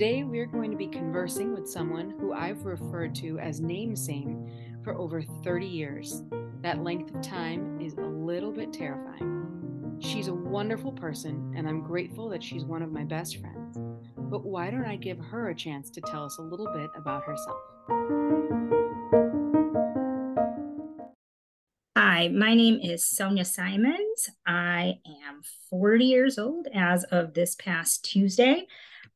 Today, 0.00 0.24
we 0.24 0.38
are 0.38 0.46
going 0.46 0.70
to 0.70 0.78
be 0.78 0.86
conversing 0.86 1.52
with 1.52 1.68
someone 1.68 2.14
who 2.18 2.32
I've 2.32 2.64
referred 2.64 3.14
to 3.16 3.38
as 3.38 3.60
Namesame 3.60 4.82
for 4.82 4.94
over 4.94 5.20
30 5.20 5.66
years. 5.66 6.22
That 6.62 6.82
length 6.82 7.14
of 7.14 7.20
time 7.20 7.78
is 7.78 7.92
a 7.98 8.06
little 8.06 8.50
bit 8.50 8.72
terrifying. 8.72 9.98
She's 10.00 10.28
a 10.28 10.32
wonderful 10.32 10.90
person, 10.90 11.52
and 11.54 11.68
I'm 11.68 11.82
grateful 11.82 12.30
that 12.30 12.42
she's 12.42 12.64
one 12.64 12.80
of 12.80 12.90
my 12.90 13.04
best 13.04 13.42
friends. 13.42 13.78
But 14.16 14.42
why 14.42 14.70
don't 14.70 14.86
I 14.86 14.96
give 14.96 15.18
her 15.18 15.50
a 15.50 15.54
chance 15.54 15.90
to 15.90 16.00
tell 16.00 16.24
us 16.24 16.38
a 16.38 16.42
little 16.44 16.72
bit 16.72 16.88
about 16.96 17.24
herself? 17.24 17.60
Hi, 21.94 22.28
my 22.28 22.54
name 22.54 22.80
is 22.82 23.04
Sonia 23.04 23.44
Simons. 23.44 24.30
I 24.46 25.00
am 25.28 25.42
40 25.68 26.06
years 26.06 26.38
old 26.38 26.68
as 26.74 27.04
of 27.04 27.34
this 27.34 27.54
past 27.54 28.02
Tuesday. 28.02 28.66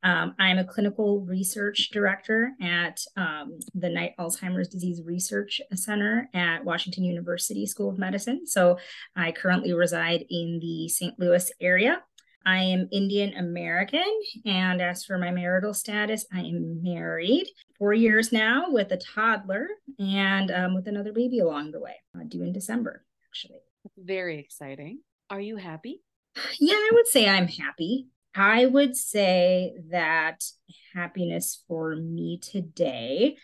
Um, 0.04 0.34
I'm 0.38 0.58
a 0.58 0.64
clinical 0.64 1.22
research 1.22 1.88
director 1.90 2.52
at 2.60 3.00
um, 3.16 3.58
the 3.74 3.88
Knight 3.88 4.12
Alzheimer's 4.18 4.68
Disease 4.68 5.00
Research 5.02 5.62
Center 5.74 6.28
at 6.34 6.62
Washington 6.64 7.04
University 7.04 7.64
School 7.66 7.88
of 7.88 7.98
Medicine. 7.98 8.46
So 8.46 8.76
I 9.16 9.32
currently 9.32 9.72
reside 9.72 10.26
in 10.28 10.58
the 10.60 10.88
St. 10.88 11.18
Louis 11.18 11.50
area. 11.60 12.02
I 12.46 12.58
am 12.58 12.88
Indian 12.92 13.34
American, 13.38 14.04
and 14.44 14.82
as 14.82 15.02
for 15.02 15.16
my 15.16 15.30
marital 15.30 15.72
status, 15.72 16.26
I 16.30 16.40
am 16.40 16.82
married 16.82 17.46
four 17.78 17.94
years 17.94 18.32
now 18.32 18.66
with 18.68 18.92
a 18.92 18.98
toddler 18.98 19.66
and 19.98 20.50
um, 20.50 20.74
with 20.74 20.86
another 20.86 21.14
baby 21.14 21.38
along 21.38 21.70
the 21.70 21.80
way, 21.80 21.94
uh, 22.14 22.24
due 22.28 22.42
in 22.42 22.52
December, 22.52 23.02
actually. 23.30 23.60
Very 23.96 24.38
exciting. 24.38 25.00
Are 25.30 25.40
you 25.40 25.56
happy? 25.56 26.02
Yeah, 26.60 26.74
I 26.74 26.90
would 26.92 27.06
say 27.06 27.26
I'm 27.26 27.48
happy. 27.48 28.08
I 28.34 28.66
would 28.66 28.96
say 28.96 29.74
that 29.90 30.44
happiness 30.92 31.62
for 31.68 31.94
me 31.94 32.38
today 32.38 33.36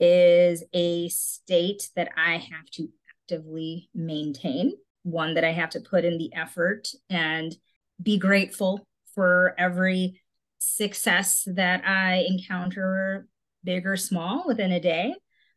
is 0.00 0.64
a 0.72 1.08
state 1.10 1.90
that 1.96 2.10
I 2.16 2.38
have 2.38 2.70
to 2.72 2.88
actively 3.22 3.90
maintain, 3.94 4.72
one 5.02 5.34
that 5.34 5.44
I 5.44 5.52
have 5.52 5.70
to 5.70 5.80
put 5.80 6.04
in 6.04 6.16
the 6.16 6.32
effort 6.34 6.88
and 7.10 7.54
be 8.02 8.16
grateful 8.16 8.86
for 9.14 9.54
every 9.58 10.22
success 10.58 11.46
that 11.46 11.86
I 11.86 12.26
encounter, 12.28 13.28
big 13.64 13.86
or 13.86 13.96
small, 13.96 14.44
within 14.46 14.72
a 14.72 14.80
day, 14.80 15.14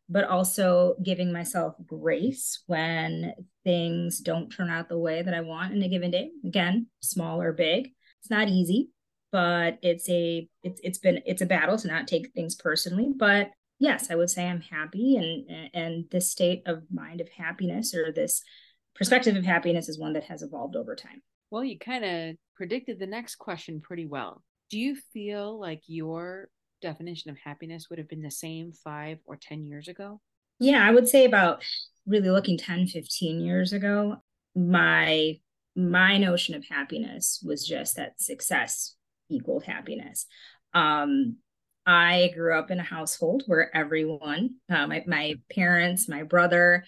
but 0.08 0.24
also 0.24 0.96
giving 1.02 1.32
myself 1.32 1.74
grace 1.86 2.62
when 2.66 3.32
things 3.64 4.18
don't 4.18 4.50
turn 4.50 4.68
out 4.68 4.90
the 4.90 4.98
way 4.98 5.22
that 5.22 5.32
I 5.32 5.40
want 5.40 5.72
in 5.72 5.82
a 5.82 5.88
given 5.88 6.10
day. 6.10 6.30
Again, 6.44 6.88
small 7.00 7.40
or 7.40 7.52
big 7.52 7.92
it's 8.22 8.30
not 8.30 8.48
easy, 8.48 8.90
but 9.32 9.78
it's 9.82 10.08
a 10.08 10.48
it's 10.62 10.80
it's 10.84 10.98
been 10.98 11.20
it's 11.26 11.42
a 11.42 11.46
battle 11.46 11.76
to 11.76 11.88
not 11.88 12.06
take 12.06 12.32
things 12.32 12.54
personally. 12.54 13.08
But 13.16 13.50
yes, 13.80 14.10
I 14.10 14.14
would 14.14 14.30
say 14.30 14.46
I'm 14.46 14.60
happy, 14.60 15.16
and 15.16 15.68
and 15.74 16.04
this 16.10 16.30
state 16.30 16.62
of 16.66 16.84
mind 16.92 17.20
of 17.20 17.28
happiness 17.30 17.94
or 17.94 18.12
this 18.12 18.42
perspective 18.94 19.34
of 19.36 19.44
happiness 19.44 19.88
is 19.88 19.98
one 19.98 20.12
that 20.12 20.24
has 20.24 20.42
evolved 20.42 20.76
over 20.76 20.94
time. 20.94 21.20
Well, 21.50 21.64
you 21.64 21.78
kind 21.78 22.04
of 22.04 22.36
predicted 22.54 23.00
the 23.00 23.06
next 23.06 23.36
question 23.36 23.80
pretty 23.80 24.06
well. 24.06 24.44
Do 24.70 24.78
you 24.78 24.96
feel 25.12 25.58
like 25.58 25.82
your 25.86 26.48
definition 26.80 27.30
of 27.30 27.38
happiness 27.42 27.88
would 27.90 27.98
have 27.98 28.08
been 28.08 28.22
the 28.22 28.30
same 28.30 28.72
five 28.72 29.18
or 29.24 29.36
10 29.36 29.66
years 29.66 29.88
ago? 29.88 30.20
Yeah, 30.60 30.86
I 30.86 30.92
would 30.92 31.08
say 31.08 31.24
about 31.24 31.64
really 32.06 32.30
looking 32.30 32.56
10, 32.56 32.86
15 32.86 33.40
years 33.40 33.72
ago, 33.72 34.16
my 34.54 35.38
my 35.74 36.18
notion 36.18 36.54
of 36.54 36.64
happiness 36.68 37.42
was 37.46 37.66
just 37.66 37.96
that 37.96 38.20
success 38.20 38.94
equaled 39.30 39.64
happiness. 39.64 40.26
Um, 40.74 41.36
I 41.86 42.30
grew 42.34 42.56
up 42.56 42.70
in 42.70 42.78
a 42.78 42.84
household 42.84 43.42
where 43.46 43.74
everyone, 43.74 44.56
uh, 44.70 44.86
my, 44.86 45.02
my 45.06 45.34
parents, 45.52 46.08
my 46.08 46.22
brother, 46.22 46.84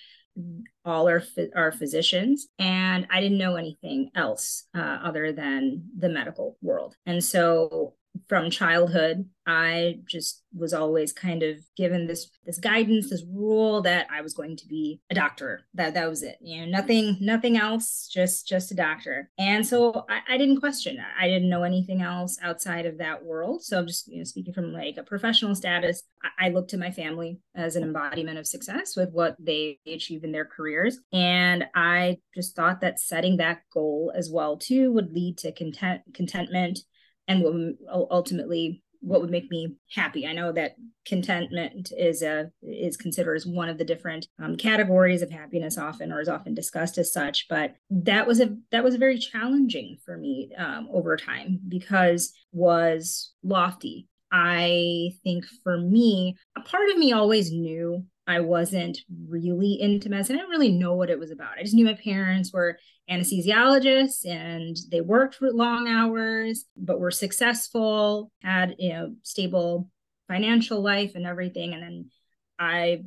all 0.85 1.09
are 1.09 1.23
are 1.55 1.73
physicians, 1.73 2.49
and 2.59 3.07
I 3.11 3.21
didn't 3.21 3.39
know 3.39 3.57
anything 3.57 4.11
else 4.15 4.65
uh, 4.75 4.99
other 5.03 5.33
than 5.33 5.85
the 5.97 6.09
medical 6.09 6.57
world. 6.61 6.97
And 7.07 7.23
so 7.23 7.95
from 8.29 8.51
childhood 8.51 9.29
i 9.47 9.97
just 10.07 10.43
was 10.57 10.73
always 10.73 11.13
kind 11.13 11.43
of 11.43 11.59
given 11.77 12.07
this 12.07 12.31
this 12.47 12.59
guidance 12.59 13.11
this 13.11 13.25
rule 13.31 13.83
that 13.83 14.07
i 14.11 14.21
was 14.21 14.35
going 14.35 14.57
to 14.57 14.67
be 14.67 15.01
a 15.11 15.15
doctor. 15.15 15.63
That 15.75 15.95
that 15.95 16.09
was 16.09 16.23
it 16.23 16.39
you 16.41 16.61
know 16.61 16.67
nothing 16.67 17.17
nothing 17.21 17.57
else 17.57 18.09
just 18.13 18.47
just 18.47 18.71
a 18.71 18.75
doctor. 18.75 19.31
And 19.39 19.67
so 19.67 20.05
i, 20.09 20.35
I 20.35 20.39
didn't 20.39 20.61
question 20.61 20.99
i 21.21 21.27
didn't 21.27 21.49
know 21.49 21.63
anything 21.63 22.03
else 22.03 22.39
outside 22.43 22.87
of 22.87 22.99
that 22.99 23.25
world. 23.25 23.63
So 23.63 23.79
i'm 23.79 23.87
just 23.87 24.09
you 24.09 24.19
know 24.19 24.25
speaking 24.25 24.55
from 24.55 24.73
like 24.73 24.97
a 24.97 25.03
professional 25.03 25.55
status 25.55 26.03
I, 26.23 26.47
I 26.47 26.49
look 26.51 26.69
to 26.69 26.79
my 26.79 26.91
family 26.91 27.39
as 27.55 27.77
an 27.77 27.83
embodiment 27.83 28.39
of 28.39 28.47
success 28.47 28.97
with 28.97 29.11
what 29.13 29.37
they 29.39 29.79
achieve 29.87 30.25
in 30.25 30.33
their 30.33 30.45
careers. 30.45 30.99
And 31.13 31.65
i 31.75 32.19
just 32.35 32.57
thought 32.57 32.81
that 32.81 33.01
setting 33.01 33.37
that 33.39 33.63
goal 33.73 34.13
as 34.15 34.31
well 34.31 34.57
too 34.57 34.93
would 34.93 35.13
lead 35.13 35.39
to 35.39 35.53
content 35.53 36.03
contentment 36.13 36.81
and 37.29 37.43
what 37.43 38.09
ultimately 38.11 38.83
what 39.05 39.21
would 39.21 39.31
make 39.31 39.51
me 39.51 39.77
happy. 39.95 40.27
I 40.27 40.33
know 40.33 40.51
that 40.53 40.77
contentment 41.05 41.93
is 41.97 42.23
a 42.23 42.51
is 42.63 42.97
considered 42.97 43.35
as 43.35 43.47
one 43.47 43.69
of 43.69 43.77
the 43.77 43.85
different 43.85 44.27
um, 44.43 44.57
categories 44.57 45.23
of 45.23 45.31
happiness, 45.31 45.77
often 45.77 46.11
or 46.11 46.21
is 46.21 46.29
often 46.29 46.55
discussed 46.55 46.97
as 46.99 47.13
such. 47.13 47.47
But 47.49 47.75
that 47.91 48.27
was 48.27 48.41
a 48.41 48.57
that 48.71 48.85
was 48.85 48.97
very 48.97 49.19
challenging 49.19 49.99
for 50.05 50.17
me 50.17 50.51
um, 50.57 50.89
over 50.93 51.17
time 51.17 51.61
because 51.69 52.33
was 52.53 53.33
lofty. 53.43 54.09
I 54.33 55.13
think 55.23 55.45
for 55.63 55.79
me, 55.79 56.37
a 56.57 56.61
part 56.63 56.91
of 56.91 56.99
me 56.99 57.13
always 57.13 57.53
knew 57.53 58.05
I 58.27 58.41
wasn't 58.41 58.99
really 59.29 59.79
into 59.81 60.09
medicine. 60.09 60.37
I 60.37 60.39
didn't 60.39 60.51
really 60.51 60.73
know 60.73 60.95
what 60.95 61.11
it 61.11 61.19
was 61.19 61.31
about. 61.31 61.59
I 61.59 61.63
just 61.63 61.75
knew 61.75 61.85
my 61.85 61.99
parents 62.03 62.53
were 62.53 62.79
anesthesiologists 63.11 64.27
and 64.27 64.77
they 64.91 65.03
worked 65.03 65.35
for 65.35 65.51
long 65.51 65.89
hours, 65.89 66.65
but 66.77 67.01
were 67.01 67.11
successful, 67.11 68.31
had 68.43 68.77
you 68.79 68.91
know 68.91 69.15
stable 69.23 69.91
financial 70.27 70.83
life 70.83 71.13
and 71.15 71.27
everything. 71.27 71.75
And 71.75 71.83
then 71.83 72.11
I, 72.59 73.05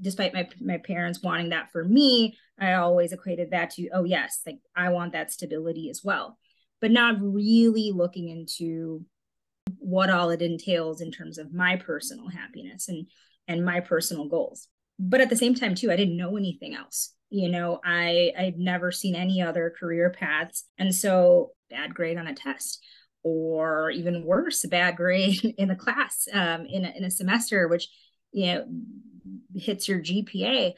despite 0.00 0.34
my 0.34 0.48
my 0.60 0.78
parents 0.78 1.22
wanting 1.22 1.50
that 1.50 1.70
for 1.70 1.84
me, 1.84 2.36
I 2.58 2.74
always 2.74 3.12
equated 3.12 3.52
that 3.52 3.70
to 3.70 3.88
oh 3.90 4.04
yes, 4.04 4.40
like 4.44 4.58
I 4.74 4.88
want 4.88 5.12
that 5.12 5.32
stability 5.32 5.90
as 5.90 6.02
well, 6.02 6.38
but 6.80 6.90
not 6.90 7.16
really 7.20 7.92
looking 7.94 8.28
into 8.28 9.04
what 9.78 10.10
all 10.10 10.30
it 10.30 10.42
entails 10.42 11.00
in 11.00 11.12
terms 11.12 11.38
of 11.38 11.52
my 11.52 11.76
personal 11.76 12.28
happiness 12.28 12.88
and 12.88 13.06
and 13.48 13.64
my 13.64 13.80
personal 13.80 14.28
goals. 14.28 14.68
But 14.98 15.20
at 15.20 15.30
the 15.30 15.36
same 15.36 15.54
time, 15.54 15.74
too, 15.74 15.90
I 15.90 15.96
didn't 15.96 16.16
know 16.16 16.36
anything 16.36 16.74
else. 16.74 17.12
You 17.30 17.48
know, 17.48 17.80
I 17.84 18.32
I'd 18.38 18.58
never 18.58 18.92
seen 18.92 19.14
any 19.14 19.42
other 19.42 19.74
career 19.78 20.10
paths. 20.10 20.64
And 20.78 20.94
so 20.94 21.52
bad 21.68 21.94
grade 21.94 22.18
on 22.18 22.26
a 22.26 22.34
test 22.34 22.84
or 23.22 23.90
even 23.90 24.24
worse, 24.24 24.62
a 24.64 24.68
bad 24.68 24.96
grade 24.96 25.44
in 25.58 25.70
a 25.70 25.76
class 25.76 26.28
um, 26.32 26.66
in, 26.66 26.84
a, 26.84 26.92
in 26.96 27.04
a 27.04 27.10
semester, 27.10 27.68
which, 27.68 27.88
you 28.32 28.46
know, 28.46 28.66
hits 29.54 29.88
your 29.88 30.00
GPA. 30.00 30.74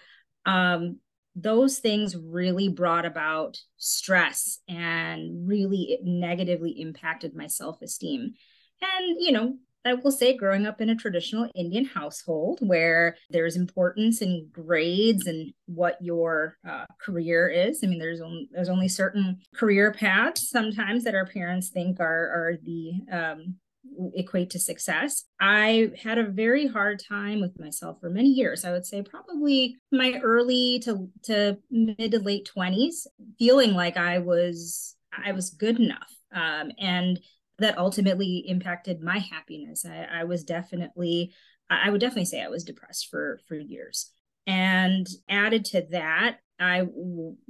Um, 0.47 0.99
those 1.37 1.79
things 1.79 2.17
really 2.17 2.69
brought 2.69 3.05
about 3.05 3.59
stress 3.77 4.59
and 4.67 5.47
really 5.47 5.99
negatively 6.03 6.71
impacted 6.81 7.35
my 7.35 7.47
self-esteem 7.47 8.35
and 8.81 9.17
you 9.21 9.33
know 9.33 9.55
I 9.85 9.95
will 9.95 10.11
say, 10.11 10.37
growing 10.37 10.67
up 10.67 10.81
in 10.81 10.91
a 10.91 10.97
traditional 10.97 11.51
Indian 11.55 11.85
household 11.85 12.59
where 12.61 13.17
there's 13.31 13.57
importance 13.57 14.21
in 14.21 14.49
grades 14.53 15.27
and 15.27 15.53
what 15.67 15.97
your 16.01 16.57
uh, 16.69 16.87
career 17.01 17.49
is. 17.49 17.81
I 17.83 17.87
mean, 17.87 17.99
there's 17.99 18.21
only 18.21 18.49
there's 18.53 18.69
only 18.69 18.89
certain 18.89 19.39
career 19.55 19.93
paths 19.93 20.51
sometimes 20.51 21.05
that 21.05 21.15
our 21.15 21.27
parents 21.27 21.69
think 21.69 22.01
are 22.01 22.07
are 22.29 22.59
the 22.63 22.93
um, 23.11 23.55
equate 24.15 24.51
to 24.51 24.59
success. 24.59 25.25
I 25.41 25.93
had 26.03 26.19
a 26.19 26.31
very 26.31 26.67
hard 26.67 27.01
time 27.07 27.41
with 27.41 27.59
myself 27.59 28.01
for 28.01 28.11
many 28.11 28.29
years. 28.29 28.65
I 28.65 28.73
would 28.73 28.87
say 28.87 29.03
probably 29.03 29.77
my 29.93 30.21
early 30.23 30.81
to 30.81 31.09
to 31.25 31.59
mid 31.71 32.13
to 32.13 32.19
late 32.19 32.51
20s, 32.55 33.07
feeling 33.39 33.73
like 33.73 33.97
I 33.97 34.19
was 34.19 34.97
I 35.13 35.33
was 35.33 35.51
good 35.51 35.81
enough. 35.81 36.13
Um, 36.33 36.73
and 36.79 37.19
that 37.59 37.79
ultimately 37.79 38.45
impacted 38.47 39.03
my 39.03 39.19
happiness. 39.19 39.85
I, 39.85 40.21
I 40.21 40.25
was 40.25 40.45
definitely, 40.45 41.33
I 41.69 41.91
would 41.91 42.01
definitely 42.01 42.27
say 42.27 42.43
I 42.43 42.49
was 42.49 42.65
depressed 42.65 43.09
for 43.11 43.41
for 43.49 43.57
years. 43.57 44.11
And 44.47 45.07
added 45.29 45.65
to 45.67 45.87
that, 45.91 46.39
I 46.59 46.87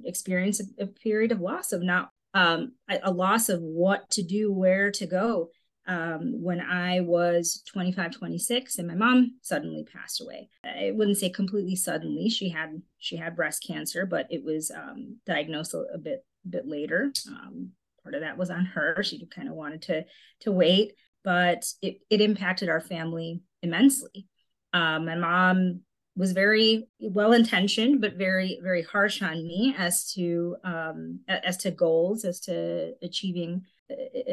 experienced 0.05 0.63
a, 0.79 0.85
a 0.85 0.87
period 0.87 1.33
of 1.33 1.41
loss 1.41 1.73
of 1.73 1.83
not 1.83 2.11
um, 2.35 2.73
a, 2.89 3.11
loss 3.11 3.49
of 3.49 3.61
what 3.61 4.09
to 4.11 4.23
do, 4.23 4.53
where 4.53 4.91
to 4.93 5.07
go. 5.07 5.51
Um, 5.87 6.43
when 6.43 6.61
I 6.61 7.01
was 7.01 7.63
25, 7.73 8.13
26, 8.13 8.77
and 8.77 8.87
my 8.87 8.95
mom 8.95 9.39
suddenly 9.41 9.87
passed 9.91 10.21
away. 10.21 10.51
I 10.63 10.93
wouldn't 10.95 11.17
say 11.17 11.31
completely 11.31 11.77
suddenly. 11.77 12.29
She 12.29 12.51
had 12.51 12.83
she 12.99 13.17
had 13.17 13.35
breast 13.35 13.65
cancer, 13.67 14.05
but 14.05 14.27
it 14.29 14.45
was 14.45 14.71
um, 14.71 15.17
diagnosed 15.25 15.73
a, 15.73 15.87
a 15.95 15.99
bit 15.99 16.27
bit 16.49 16.67
later. 16.67 17.11
Um, 17.29 17.71
part 18.09 18.15
of 18.15 18.27
that 18.27 18.39
was 18.39 18.51
on 18.51 18.65
her. 18.65 19.03
She 19.03 19.25
kind 19.27 19.49
of 19.49 19.55
wanted 19.55 19.83
to 19.83 20.05
to 20.41 20.53
wait, 20.53 20.95
but 21.25 21.65
it, 21.83 22.01
it 22.11 22.21
impacted 22.21 22.69
our 22.69 22.81
family 22.81 23.43
immensely. 23.63 24.27
Um, 24.73 25.05
my 25.07 25.15
mom 25.15 25.81
was 26.17 26.33
very 26.33 26.89
well 26.99 27.33
intentioned, 27.33 28.01
but 28.01 28.15
very 28.15 28.61
very 28.63 28.83
harsh 28.83 29.23
on 29.23 29.47
me 29.47 29.75
as 29.77 30.13
to 30.15 30.57
um, 30.65 31.21
as 31.29 31.59
to 31.59 31.71
goals, 31.71 32.25
as 32.25 32.41
to 32.41 32.95
achieving 33.03 33.63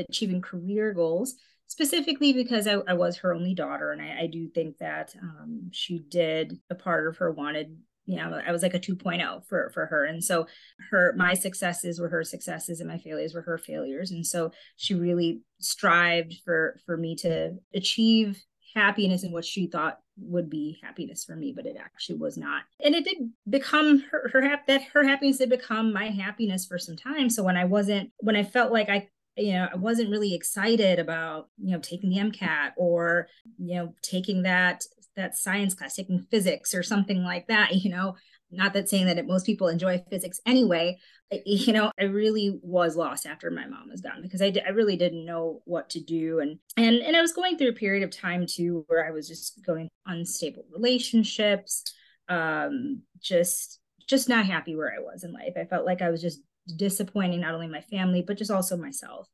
achieving 0.09 0.41
career 0.41 0.93
goals. 0.93 1.35
Specifically 1.67 2.31
because 2.31 2.67
I, 2.67 2.73
I 2.87 2.93
was 2.93 3.17
her 3.17 3.33
only 3.33 3.55
daughter, 3.55 3.91
and 3.91 4.01
I, 4.01 4.21
I 4.21 4.27
do 4.27 4.47
think 4.49 4.77
that 4.77 5.15
um, 5.21 5.69
she 5.71 5.99
did 5.99 6.59
a 6.69 6.75
part 6.75 7.07
of 7.07 7.17
her 7.17 7.31
wanted 7.31 7.75
you 8.05 8.17
know 8.17 8.39
i 8.45 8.51
was 8.51 8.61
like 8.61 8.73
a 8.73 8.79
2.0 8.79 9.45
for 9.47 9.71
for 9.73 9.85
her. 9.85 10.05
And 10.05 10.23
so 10.23 10.47
her 10.91 11.13
my 11.17 11.33
successes 11.33 11.99
were 11.99 12.09
her 12.09 12.23
successes 12.23 12.79
and 12.79 12.89
my 12.89 12.97
failures 12.97 13.33
were 13.33 13.41
her 13.41 13.57
failures. 13.57 14.11
And 14.11 14.25
so 14.25 14.51
she 14.75 14.93
really 14.93 15.41
strived 15.59 16.35
for 16.43 16.79
for 16.85 16.97
me 16.97 17.15
to 17.17 17.55
achieve 17.73 18.43
happiness 18.75 19.23
in 19.23 19.31
what 19.31 19.45
she 19.45 19.67
thought 19.67 19.99
would 20.17 20.49
be 20.49 20.77
happiness 20.83 21.23
for 21.23 21.35
me 21.35 21.53
but 21.55 21.65
it 21.65 21.77
actually 21.79 22.17
was 22.17 22.37
not. 22.37 22.63
And 22.83 22.95
it 22.95 23.05
did 23.05 23.17
become 23.49 24.03
her 24.11 24.29
her 24.33 24.59
that 24.67 24.83
her 24.93 25.03
happiness 25.03 25.37
did 25.37 25.49
become 25.49 25.93
my 25.93 26.07
happiness 26.07 26.65
for 26.65 26.77
some 26.77 26.95
time. 26.95 27.29
So 27.29 27.43
when 27.43 27.57
i 27.57 27.65
wasn't 27.65 28.11
when 28.19 28.35
i 28.35 28.43
felt 28.43 28.71
like 28.71 28.89
i 28.89 29.07
you 29.37 29.53
know 29.53 29.67
i 29.71 29.75
wasn't 29.75 30.09
really 30.09 30.33
excited 30.33 30.97
about 30.97 31.49
you 31.57 31.71
know 31.71 31.79
taking 31.79 32.09
the 32.09 32.17
mcat 32.17 32.71
or 32.77 33.27
you 33.57 33.75
know 33.75 33.93
taking 34.01 34.43
that 34.43 34.83
that 35.15 35.37
science 35.37 35.73
class 35.73 35.95
taking 35.95 36.25
physics 36.29 36.73
or 36.73 36.83
something 36.83 37.23
like 37.23 37.47
that 37.47 37.75
you 37.83 37.89
know? 37.89 38.15
Not 38.51 38.73
that 38.73 38.87
saying 38.87 39.07
that 39.07 39.17
it, 39.17 39.27
most 39.27 39.45
people 39.45 39.67
enjoy 39.67 40.03
physics 40.09 40.39
anyway 40.45 40.97
you 41.45 41.73
know 41.73 41.91
i 41.99 42.03
really 42.03 42.59
was 42.61 42.95
lost 42.95 43.25
after 43.25 43.49
my 43.49 43.65
mom 43.65 43.89
was 43.89 44.01
gone 44.01 44.21
because 44.21 44.41
I, 44.41 44.53
I 44.65 44.69
really 44.69 44.95
didn't 44.95 45.25
know 45.25 45.61
what 45.65 45.89
to 45.91 46.03
do 46.03 46.39
and 46.39 46.59
and 46.77 46.97
and 46.97 47.15
i 47.15 47.21
was 47.21 47.33
going 47.33 47.57
through 47.57 47.69
a 47.69 47.73
period 47.73 48.03
of 48.03 48.11
time 48.11 48.45
too 48.47 48.83
where 48.87 49.05
i 49.05 49.11
was 49.11 49.27
just 49.27 49.65
going 49.65 49.89
unstable 50.05 50.65
relationships 50.71 51.83
um 52.29 53.01
just 53.19 53.79
just 54.07 54.29
not 54.29 54.45
happy 54.45 54.75
where 54.75 54.93
i 54.95 55.01
was 55.01 55.23
in 55.23 55.33
life. 55.33 55.53
I 55.59 55.65
felt 55.65 55.85
like 55.85 56.01
i 56.01 56.09
was 56.09 56.21
just 56.21 56.39
disappointing 56.75 57.41
not 57.41 57.53
only 57.53 57.67
my 57.67 57.81
family 57.81 58.23
but 58.25 58.37
just 58.37 58.51
also 58.51 58.77
myself. 58.77 59.27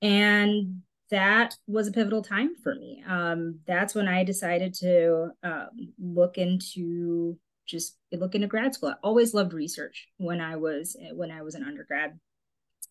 And 0.00 0.82
that 1.10 1.54
was 1.66 1.88
a 1.88 1.92
pivotal 1.92 2.22
time 2.22 2.54
for 2.62 2.74
me. 2.74 3.02
Um, 3.06 3.60
that's 3.66 3.94
when 3.94 4.08
I 4.08 4.24
decided 4.24 4.74
to 4.74 5.30
um, 5.42 5.68
look 5.98 6.38
into 6.38 7.38
just 7.66 7.98
look 8.12 8.34
into 8.34 8.46
grad 8.46 8.74
school. 8.74 8.90
I 8.90 8.94
always 9.02 9.34
loved 9.34 9.52
research 9.52 10.08
when 10.16 10.40
I 10.40 10.56
was 10.56 10.96
when 11.12 11.30
I 11.30 11.42
was 11.42 11.54
an 11.54 11.64
undergrad, 11.64 12.18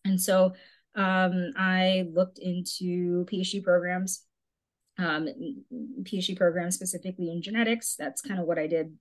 and 0.04 0.20
so 0.20 0.54
um, 0.94 1.52
I 1.56 2.08
looked 2.12 2.38
into 2.38 3.24
PhD 3.26 3.62
programs, 3.62 4.24
um, 4.98 5.28
PhD 6.02 6.36
programs 6.36 6.74
specifically 6.74 7.30
in 7.30 7.42
genetics. 7.42 7.96
That's 7.96 8.22
kind 8.22 8.40
of 8.40 8.46
what 8.46 8.58
I 8.58 8.66
did 8.66 8.96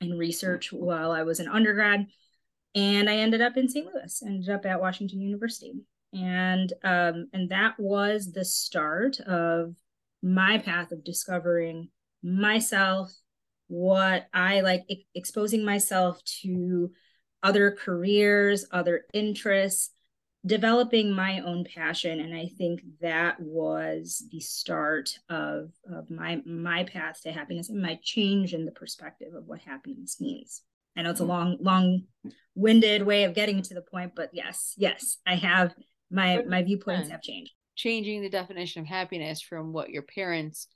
in 0.00 0.18
research 0.18 0.72
while 0.72 1.10
I 1.12 1.22
was 1.22 1.40
an 1.40 1.48
undergrad, 1.48 2.06
and 2.74 3.08
I 3.08 3.16
ended 3.16 3.40
up 3.40 3.56
in 3.56 3.68
St. 3.68 3.86
Louis. 3.86 4.22
Ended 4.24 4.50
up 4.50 4.66
at 4.66 4.80
Washington 4.80 5.20
University, 5.20 5.74
and 6.14 6.72
um, 6.82 7.28
and 7.32 7.50
that 7.50 7.74
was 7.78 8.32
the 8.32 8.44
start 8.44 9.20
of 9.20 9.74
my 10.22 10.58
path 10.58 10.92
of 10.92 11.04
discovering 11.04 11.88
myself 12.22 13.12
what 13.66 14.26
i 14.32 14.60
like 14.60 14.82
e- 14.88 15.06
exposing 15.14 15.64
myself 15.64 16.22
to 16.24 16.90
other 17.42 17.70
careers 17.70 18.64
other 18.72 19.02
interests 19.12 19.90
developing 20.46 21.10
my 21.10 21.40
own 21.40 21.64
passion. 21.64 22.20
And 22.20 22.34
i 22.34 22.48
think 22.58 22.82
that 23.00 23.40
was 23.40 24.22
the 24.30 24.40
start 24.40 25.10
of 25.28 25.70
of 25.90 26.10
my 26.10 26.40
my 26.44 26.84
path 26.84 27.20
to 27.22 27.32
happiness 27.32 27.70
and 27.70 27.80
my 27.80 27.98
change 28.02 28.54
in 28.54 28.64
the 28.64 28.72
perspective 28.72 29.34
of 29.34 29.46
what 29.46 29.60
happiness 29.60 30.20
means. 30.20 30.62
I 30.96 31.02
know 31.02 31.10
it's 31.10 31.20
a 31.20 31.24
long 31.24 31.56
long 31.60 32.02
winded 32.54 33.02
way 33.02 33.24
of 33.24 33.34
getting 33.34 33.62
to 33.62 33.74
the 33.74 33.82
point 33.82 34.12
but 34.14 34.30
yes 34.32 34.74
yes 34.76 35.16
i 35.26 35.34
have 35.34 35.74
my 36.14 36.42
my 36.48 36.62
viewpoints 36.62 37.10
have 37.10 37.22
changed 37.22 37.52
changing 37.76 38.22
the 38.22 38.30
definition 38.30 38.82
of 38.82 38.86
happiness 38.86 39.42
from 39.42 39.72
what 39.72 39.90
your 39.90 40.02
parents 40.02 40.68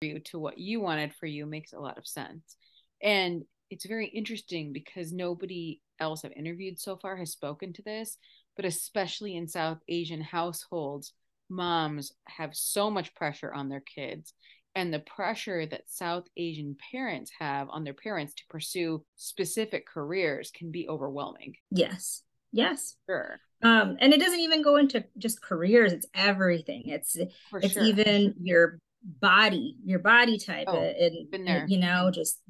you 0.00 0.18
to 0.20 0.38
what 0.38 0.58
you 0.58 0.80
wanted 0.80 1.14
for 1.14 1.26
you 1.26 1.46
makes 1.46 1.72
a 1.72 1.78
lot 1.78 1.96
of 1.96 2.06
sense 2.06 2.56
and 3.02 3.44
it's 3.70 3.86
very 3.86 4.06
interesting 4.06 4.72
because 4.72 5.12
nobody 5.12 5.80
else 6.00 6.24
I've 6.24 6.32
interviewed 6.32 6.78
so 6.78 6.96
far 6.96 7.16
has 7.16 7.32
spoken 7.32 7.72
to 7.74 7.82
this, 7.82 8.18
but 8.56 8.64
especially 8.64 9.36
in 9.36 9.48
South 9.48 9.78
Asian 9.88 10.20
households, 10.20 11.12
moms 11.48 12.12
have 12.28 12.54
so 12.54 12.90
much 12.90 13.14
pressure 13.14 13.52
on 13.52 13.68
their 13.68 13.82
kids. 13.82 14.32
And 14.76 14.92
the 14.92 15.00
pressure 15.00 15.66
that 15.66 15.88
South 15.88 16.24
Asian 16.36 16.76
parents 16.90 17.30
have 17.38 17.68
on 17.70 17.84
their 17.84 17.94
parents 17.94 18.34
to 18.34 18.42
pursue 18.48 19.04
specific 19.16 19.86
careers 19.86 20.50
can 20.50 20.72
be 20.72 20.88
overwhelming. 20.88 21.54
Yes. 21.70 22.22
Yes. 22.52 22.96
Sure. 23.08 23.40
Um, 23.64 23.96
and 23.98 24.12
it 24.12 24.20
doesn't 24.20 24.40
even 24.40 24.62
go 24.62 24.76
into 24.76 25.04
just 25.16 25.42
careers, 25.42 25.92
it's 25.92 26.06
everything. 26.14 26.82
It's 26.86 27.16
For 27.50 27.60
it's 27.60 27.72
sure. 27.72 27.82
even 27.82 28.34
your 28.38 28.78
body, 29.02 29.76
your 29.84 30.00
body 30.00 30.38
type 30.38 30.66
oh, 30.68 30.76
and, 30.76 31.48
and, 31.48 31.70
you 31.70 31.78
know, 31.78 32.10
just 32.10 32.40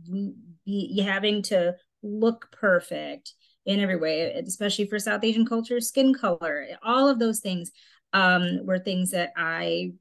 be, 0.67 1.01
having 1.03 1.43
to 1.43 1.77
look 2.03 2.49
perfect 2.51 3.35
in 3.65 3.81
every 3.81 3.97
way, 3.97 4.33
especially 4.47 4.87
for 4.87 4.99
South 4.99 5.25
Asian 5.25 5.47
culture, 5.47 5.81
skin 5.81 6.13
color, 6.13 6.67
all 6.83 7.09
of 7.09 7.19
those 7.21 7.41
things 7.41 7.71
um, 8.13 8.67
were 8.67 8.79
things 8.79 9.13
that 9.13 9.33
I 9.37 9.93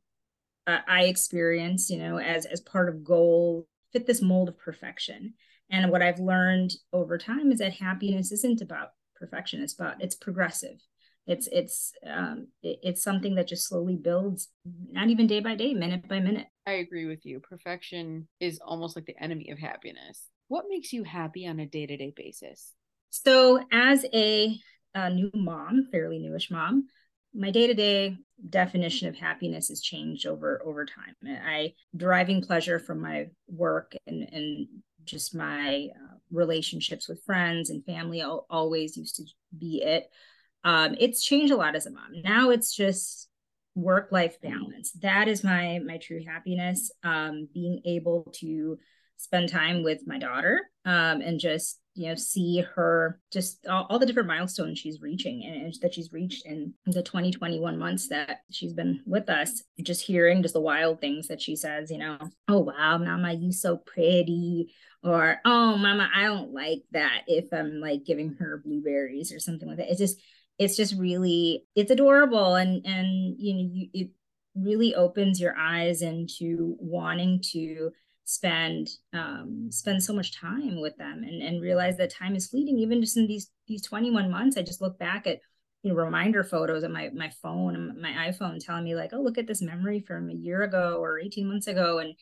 uh, 0.65 0.80
I 0.88 1.04
experienced, 1.04 1.89
you 1.89 1.98
know, 1.98 2.18
as 2.18 2.45
as 2.45 2.62
part 2.62 2.89
of 2.89 3.04
goal 3.04 3.68
fit 3.92 4.07
this 4.07 4.21
mold 4.21 4.50
of 4.50 4.57
perfection. 4.57 5.36
And 5.69 5.92
what 5.92 6.01
I've 6.01 6.19
learned 6.19 6.74
over 6.92 7.18
time 7.18 7.51
is 7.51 7.60
that 7.60 7.74
happiness 7.74 8.31
isn't 8.31 8.62
about 8.62 8.89
perfection 9.15 9.62
it's 9.62 9.74
about 9.74 10.01
it's 10.01 10.15
progressive 10.15 10.81
it's 11.25 11.47
it's 11.51 11.93
um 12.05 12.47
it, 12.61 12.79
it's 12.83 13.03
something 13.03 13.35
that 13.35 13.47
just 13.47 13.67
slowly 13.67 13.95
builds 13.95 14.49
not 14.91 15.09
even 15.09 15.27
day 15.27 15.39
by 15.39 15.55
day 15.55 15.73
minute 15.73 16.07
by 16.07 16.19
minute. 16.19 16.47
I 16.65 16.73
agree 16.73 17.05
with 17.05 17.25
you. 17.25 17.39
Perfection 17.39 18.27
is 18.39 18.59
almost 18.65 18.95
like 18.95 19.05
the 19.05 19.21
enemy 19.21 19.49
of 19.49 19.59
happiness. 19.59 20.27
What 20.47 20.65
makes 20.69 20.93
you 20.93 21.03
happy 21.03 21.47
on 21.47 21.59
a 21.59 21.65
day-to-day 21.65 22.13
basis? 22.15 22.73
So 23.09 23.59
as 23.71 24.05
a, 24.13 24.57
a 24.93 25.09
new 25.09 25.31
mom 25.33 25.88
fairly 25.91 26.19
newish 26.19 26.51
mom 26.51 26.88
my 27.36 27.50
day-to-day 27.51 28.15
definition 28.50 29.07
of 29.07 29.15
happiness 29.15 29.69
has 29.69 29.81
changed 29.81 30.27
over 30.27 30.62
over 30.65 30.86
time. 30.86 31.15
I 31.25 31.74
deriving 31.95 32.41
pleasure 32.41 32.79
from 32.79 33.01
my 33.01 33.27
work 33.48 33.95
and 34.07 34.27
and 34.31 34.67
just 35.05 35.36
my 35.36 35.89
uh, 35.95 36.15
relationships 36.31 37.09
with 37.09 37.24
friends 37.25 37.69
and 37.69 37.83
family 37.86 38.21
always 38.21 38.95
used 38.95 39.15
to 39.17 39.24
be 39.57 39.81
it. 39.83 40.09
Um, 40.63 40.96
it's 41.00 41.24
changed 41.24 41.53
a 41.53 41.58
lot 41.58 41.75
as 41.75 41.86
a 41.86 41.91
mom. 41.91 42.22
Now 42.24 42.50
it's 42.50 42.75
just 42.75 43.27
work 43.75 44.12
life 44.12 44.39
balance. 44.41 44.91
That 45.01 45.27
is 45.27 45.43
my 45.43 45.79
my 45.86 45.98
true 45.98 46.24
happiness. 46.25 46.91
Um, 47.03 47.48
being 47.53 47.82
able 47.86 48.32
to 48.39 48.77
spend 49.17 49.50
time 49.50 49.84
with 49.84 50.05
my 50.05 50.17
daughter 50.17 50.62
um, 50.86 51.22
and 51.22 51.39
just 51.39 51.79
you 51.96 52.10
know 52.10 52.15
see 52.15 52.60
her 52.75 53.20
just 53.32 53.65
all, 53.67 53.86
all, 53.89 54.00
the 54.00 54.05
different 54.05 54.27
milestones 54.27 54.79
she's 54.79 55.01
reaching 55.01 55.43
and 55.46 55.74
that 55.82 55.93
she's 55.93 56.12
reached 56.12 56.46
in 56.46 56.74
the 56.86 57.03
2021 57.03 57.77
months 57.77 58.10
that 58.10 58.39
she's 58.51 58.74
been 58.74 59.01
with 59.05 59.29
us 59.29 59.63
just 59.82 60.03
hearing 60.03 60.41
just 60.41 60.55
the 60.55 60.60
wild 60.60 61.00
things 61.00 61.27
that 61.27 61.39
she 61.41 61.55
says 61.55 61.91
you 61.91 62.00
know 62.00 62.17
oh 62.48 62.60
wow 62.60 62.98
mama 62.98 63.32
you 63.32 63.51
so 63.51 63.77
pretty 63.77 64.74
or 65.03 65.38
oh 65.46 65.77
mama 65.77 66.10
i 66.15 66.24
don't 66.24 66.51
like 66.51 66.82
that 66.91 67.22
if 67.27 67.46
i'm 67.53 67.79
like 67.79 68.03
giving 68.03 68.36
her 68.39 68.62
blueberries 68.65 69.32
or 69.32 69.39
something 69.39 69.67
like 69.70 69.77
that 69.77 69.89
it's 69.89 70.00
just 70.00 70.20
it's 70.60 70.75
just 70.75 70.98
really 70.98 71.65
it's 71.75 71.91
adorable 71.91 72.55
and 72.55 72.86
and 72.86 73.36
you 73.39 73.53
know 73.53 73.69
you, 73.72 73.89
it 73.93 74.10
really 74.55 74.93
opens 74.93 75.41
your 75.41 75.55
eyes 75.57 76.01
into 76.01 76.75
wanting 76.79 77.41
to 77.41 77.91
spend 78.25 78.89
um, 79.13 79.67
spend 79.69 80.01
so 80.01 80.13
much 80.13 80.39
time 80.39 80.79
with 80.79 80.95
them 80.98 81.24
and, 81.24 81.41
and 81.41 81.62
realize 81.62 81.98
that 81.98 82.13
time 82.13 82.36
is 82.36 82.48
fleeting. 82.48 82.77
Even 82.77 83.01
just 83.01 83.17
in 83.17 83.27
these 83.27 83.50
these 83.67 83.81
21 83.81 84.29
months 84.29 84.57
i 84.57 84.62
just 84.62 84.81
look 84.81 85.00
back 85.00 85.25
at 85.25 85.39
you 85.81 85.89
know 85.89 85.95
reminder 85.95 86.43
photos 86.43 86.83
on 86.83 86.91
my 86.91 87.10
my 87.13 87.29
phone 87.41 88.00
my 88.01 88.29
iphone 88.29 88.63
telling 88.63 88.83
me 88.83 88.95
like 88.95 89.12
oh 89.13 89.22
look 89.22 89.38
at 89.38 89.48
this 89.48 89.62
memory 89.62 90.00
from 90.00 90.29
a 90.29 90.33
year 90.33 90.63
ago 90.63 90.98
or 91.00 91.19
18 91.19 91.48
months 91.48 91.67
ago. 91.67 92.00
And 92.00 92.13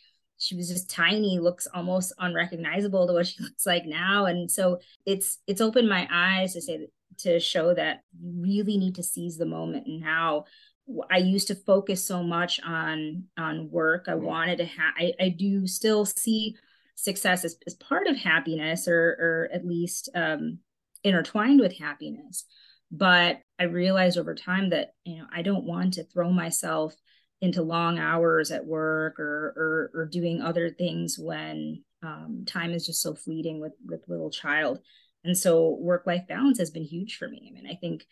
she 0.42 0.56
was 0.56 0.68
just 0.68 0.90
tiny 0.90 1.38
looks 1.38 1.68
almost 1.72 2.14
unrecognizable 2.18 3.06
to 3.06 3.14
what 3.14 3.28
she 3.28 3.44
looks 3.44 3.66
like 3.66 3.86
now. 3.86 4.26
And 4.26 4.50
so 4.50 4.80
it's 5.06 5.38
it's 5.48 5.62
opened 5.62 5.88
my 5.88 6.08
eyes 6.12 6.54
to 6.54 6.62
say 6.62 6.88
to 7.20 7.40
show 7.40 7.74
that 7.74 8.02
you 8.20 8.34
really 8.42 8.78
need 8.78 8.96
to 8.96 9.04
seize 9.04 9.38
the 9.38 9.46
moment 9.46 9.88
And 9.88 10.02
now 10.02 10.46
I 11.10 11.18
used 11.18 11.48
to 11.48 11.56
focus 11.56 12.06
so 12.06 12.24
much 12.24 12.60
on 12.62 13.26
on 13.38 13.70
work. 13.70 14.06
I 14.08 14.16
wanted 14.16 14.58
to 14.58 14.66
have. 14.66 14.94
I, 14.98 15.14
I 15.20 15.30
do 15.30 15.68
still 15.68 16.06
see 16.06 16.56
success 16.96 17.46
as, 17.46 17.56
as 17.66 17.76
part 17.76 18.08
of 18.08 18.18
happiness, 18.18 18.88
or 18.88 19.18
or 19.20 19.50
at 19.54 19.66
least 19.66 20.10
um, 20.16 20.60
intertwined 21.04 21.60
with 21.60 21.78
happiness. 21.78 22.46
But 22.92 23.40
I 23.60 23.64
realized 23.64 24.18
over 24.18 24.36
time 24.36 24.72
that 24.72 24.94
you 25.06 25.20
know 25.20 25.26
I 25.34 25.42
don't 25.42 25.66
want 25.66 25.94
to 25.96 26.04
throw 26.04 26.32
myself 26.32 26.96
into 27.42 27.64
long 27.64 27.98
hours 27.98 28.52
at 28.52 28.66
work 28.66 29.20
or 29.20 29.54
or, 29.56 30.02
or 30.02 30.06
doing 30.06 30.42
other 30.42 30.70
things 30.70 31.18
when 31.18 31.84
um, 32.04 32.44
time 32.46 32.72
is 32.72 32.86
just 32.86 33.02
so 33.02 33.16
fleeting 33.16 33.60
with 33.60 33.74
with 33.86 34.08
little 34.08 34.32
child 34.32 34.80
and 35.24 35.38
so 35.38 35.78
work 35.80 36.06
life 36.06 36.24
balance 36.28 36.58
has 36.60 36.72
been 36.72 36.84
huge 36.84 37.18
for 37.18 37.28
me. 37.28 37.48
I 37.50 37.54
mean 37.54 37.68
i 37.70 37.76
think 37.76 38.06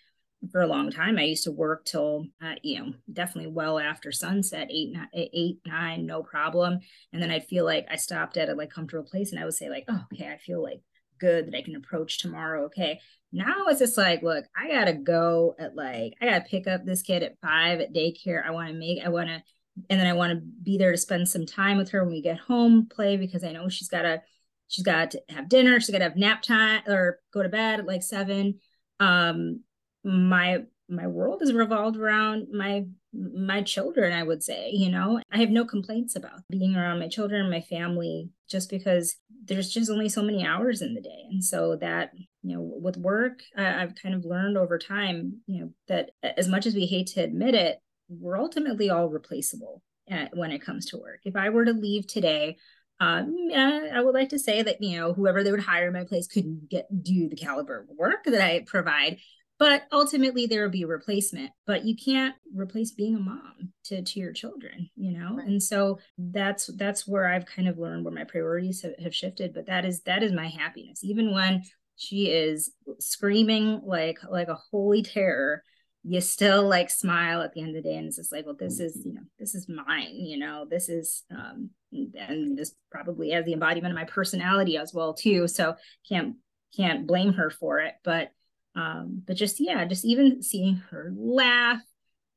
for 0.52 0.62
a 0.62 0.68
long 0.68 0.90
time 0.90 1.18
i 1.18 1.24
used 1.24 1.44
to 1.44 1.52
work 1.52 1.84
till 1.84 2.26
uh, 2.42 2.56
you 2.64 2.80
know 2.80 2.94
definitely 3.12 3.52
well 3.52 3.78
after 3.78 4.12
sunset 4.12 4.70
eight 4.72 4.94
nine, 4.94 5.10
eight 5.14 5.60
nine 5.66 6.06
no 6.06 6.24
problem. 6.24 6.80
And 7.12 7.22
then 7.22 7.32
i'd 7.32 7.48
feel 7.48 7.66
like 7.66 7.88
i 7.92 7.96
stopped 7.96 8.38
at 8.38 8.50
a 8.50 8.56
like 8.56 8.72
comfortable 8.72 9.10
place 9.10 9.32
and 9.32 9.40
i 9.42 9.46
would 9.46 9.54
say 9.54 9.70
like 9.70 9.86
oh 9.90 10.02
okay 10.14 10.32
i 10.32 10.38
feel 10.38 10.64
like 10.64 10.82
good 11.20 11.48
that 11.48 11.58
i 11.58 11.62
can 11.62 11.76
approach 11.76 12.20
tomorrow 12.20 12.66
okay. 12.66 13.00
Now 13.32 13.68
it's 13.68 13.80
just 13.80 13.98
like 13.98 14.24
look 14.24 14.46
i 14.58 14.70
gotta 14.70 14.94
go 14.94 15.56
at 15.60 15.76
like 15.76 16.14
i 16.22 16.26
gotta 16.26 16.46
pick 16.50 16.68
up 16.68 16.86
this 16.86 17.02
kid 17.02 17.22
at 17.22 17.38
five 17.42 17.80
at 17.80 17.94
daycare. 17.94 18.44
I 18.46 18.52
want 18.52 18.70
to 18.70 18.74
make 18.74 19.04
i 19.06 19.10
want 19.10 19.28
to 19.28 19.44
and 19.90 20.00
then 20.00 20.08
i 20.08 20.14
want 20.14 20.32
to 20.32 20.42
be 20.64 20.78
there 20.78 20.92
to 20.92 20.98
spend 20.98 21.30
some 21.30 21.46
time 21.46 21.78
with 21.78 21.90
her 21.90 22.04
when 22.04 22.14
we 22.14 22.22
get 22.22 22.40
home 22.40 22.88
play 22.90 23.18
because 23.18 23.44
i 23.44 23.52
know 23.52 23.70
she's 23.70 23.88
gotta 23.88 24.22
she's 24.70 24.86
got 24.86 25.12
to 25.12 25.22
have 25.30 25.50
dinner. 25.50 25.80
She's 25.80 25.90
got 25.90 25.98
to 25.98 26.06
have 26.06 26.16
nap 26.16 26.42
time 26.42 26.84
or 26.88 27.20
go 27.34 27.44
to 27.44 27.50
bed 27.50 27.82
at 27.82 27.86
like 27.86 28.04
seven. 28.04 28.60
Um 29.02 29.62
my 30.04 30.64
my 30.88 31.08
world 31.08 31.42
is 31.42 31.54
revolved 31.54 31.98
around 31.98 32.48
my 32.52 32.86
my 33.14 33.62
children 33.62 34.14
i 34.14 34.24
would 34.24 34.42
say 34.44 34.70
you 34.72 34.90
know? 34.90 35.20
I 35.32 35.38
have 35.38 35.50
no 35.50 35.66
complaints 35.66 36.16
about 36.16 36.42
being 36.50 36.76
around 36.76 37.00
my 37.00 37.08
children 37.08 37.50
my 37.50 37.62
family 37.62 38.30
just 38.50 38.70
because 38.70 39.18
there's 39.46 39.70
just 39.70 39.92
only 39.92 40.10
so 40.10 40.22
many 40.22 40.46
hours 40.46 40.82
in 40.82 40.94
the 40.94 41.02
day. 41.02 41.26
And 41.32 41.44
so 41.44 41.76
that 41.78 42.12
you 42.44 42.56
know 42.56 42.62
with 42.62 42.98
work 42.98 43.42
i've 43.58 43.96
kind 43.96 44.16
of 44.16 44.26
learned 44.26 44.58
over 44.58 44.78
time 44.78 45.42
you 45.48 45.62
know 45.62 45.70
that 45.88 46.12
as 46.24 46.48
much 46.48 46.66
as 46.66 46.76
we 46.76 46.86
hate 46.86 47.08
to 47.08 47.24
admit 47.24 47.54
it 47.56 47.80
we're 48.08 48.40
ultimately 48.40 48.90
all 48.90 49.10
replaceable 49.10 49.82
at, 50.10 50.36
when 50.36 50.52
it 50.52 50.62
comes 50.62 50.86
to 50.88 50.98
work. 50.98 51.20
If 51.26 51.36
i 51.36 51.50
were 51.50 51.66
to 51.66 51.74
leave 51.74 52.08
today 52.08 52.58
um, 53.00 53.36
I 53.56 54.02
would 54.02 54.14
like 54.14 54.30
to 54.30 54.40
say 54.40 54.62
that 54.62 54.82
you 54.82 54.98
know 54.98 55.14
whoever 55.14 55.44
they 55.44 55.52
would 55.52 55.64
hire 55.64 55.88
in 55.88 55.94
my 55.94 56.04
place 56.04 56.28
couldn't 56.28 56.70
get 56.70 56.88
do 57.04 57.30
the 57.30 57.36
caliber 57.36 57.80
of 57.80 57.98
work 57.98 58.26
that 58.26 58.42
I 58.42 58.64
provide, 58.66 59.20
but 59.60 59.84
ultimately 59.92 60.48
there 60.48 60.64
will 60.64 60.70
be 60.70 60.84
a 60.84 60.88
replacement 60.88 61.52
but 61.68 61.86
you 61.86 61.96
can't 61.96 62.34
replace 62.56 62.92
being 62.92 63.16
a 63.16 63.20
mom 63.20 63.74
to 63.84 64.02
to 64.02 64.20
your 64.20 64.32
children 64.32 64.90
you 64.96 65.12
know 65.12 65.36
right. 65.36 65.48
and 65.48 65.62
so 65.62 66.00
that's 66.18 66.68
that's 66.78 67.08
where 67.08 67.28
i've 67.28 67.46
kind 67.46 67.68
of 67.68 67.78
learned 67.78 68.04
where 68.04 68.14
my 68.14 68.24
priorities 68.24 68.82
have, 68.82 68.94
have 69.04 69.14
shifted 69.14 69.54
but 69.54 69.68
that 69.68 69.86
is 69.86 70.02
that 70.04 70.24
is 70.24 70.32
my 70.32 70.48
happiness 70.48 71.04
even 71.04 71.34
when 71.34 71.62
she 71.98 72.28
is 72.28 72.72
screaming 73.00 73.82
like 73.84 74.18
like 74.32 74.48
a 74.48 74.58
holy 74.72 75.04
terror 75.04 75.62
you 76.04 76.22
still 76.22 76.68
like 76.68 76.90
smile 76.90 77.42
at 77.42 77.54
the 77.54 77.62
end 77.62 77.76
of 77.76 77.84
the 77.84 77.90
day 77.90 77.98
and 77.98 78.08
it's 78.08 78.16
just 78.16 78.32
like 78.32 78.46
well 78.46 78.56
this 78.58 78.80
is 78.80 79.02
you 79.06 79.14
know 79.14 79.22
this 79.38 79.54
is 79.54 79.68
mine 79.68 80.16
you 80.16 80.38
know 80.38 80.66
this 80.70 80.88
is 80.88 81.24
um 81.32 81.70
and 81.92 82.58
this 82.58 82.74
probably 82.90 83.34
as 83.34 83.46
the 83.46 83.54
embodiment 83.54 83.92
of 83.92 83.98
my 83.98 84.06
personality 84.06 84.78
as 84.78 84.94
well 84.94 85.14
too 85.14 85.48
so 85.48 85.76
can't 86.08 86.36
can't 86.76 87.06
blame 87.06 87.34
her 87.34 87.50
for 87.50 87.80
it 87.80 87.96
but 88.04 88.32
um, 88.76 89.24
but 89.26 89.36
just 89.36 89.60
yeah, 89.60 89.86
just 89.86 90.06
even 90.06 90.42
seeing 90.42 90.76
her 90.90 91.12
laugh, 91.16 91.82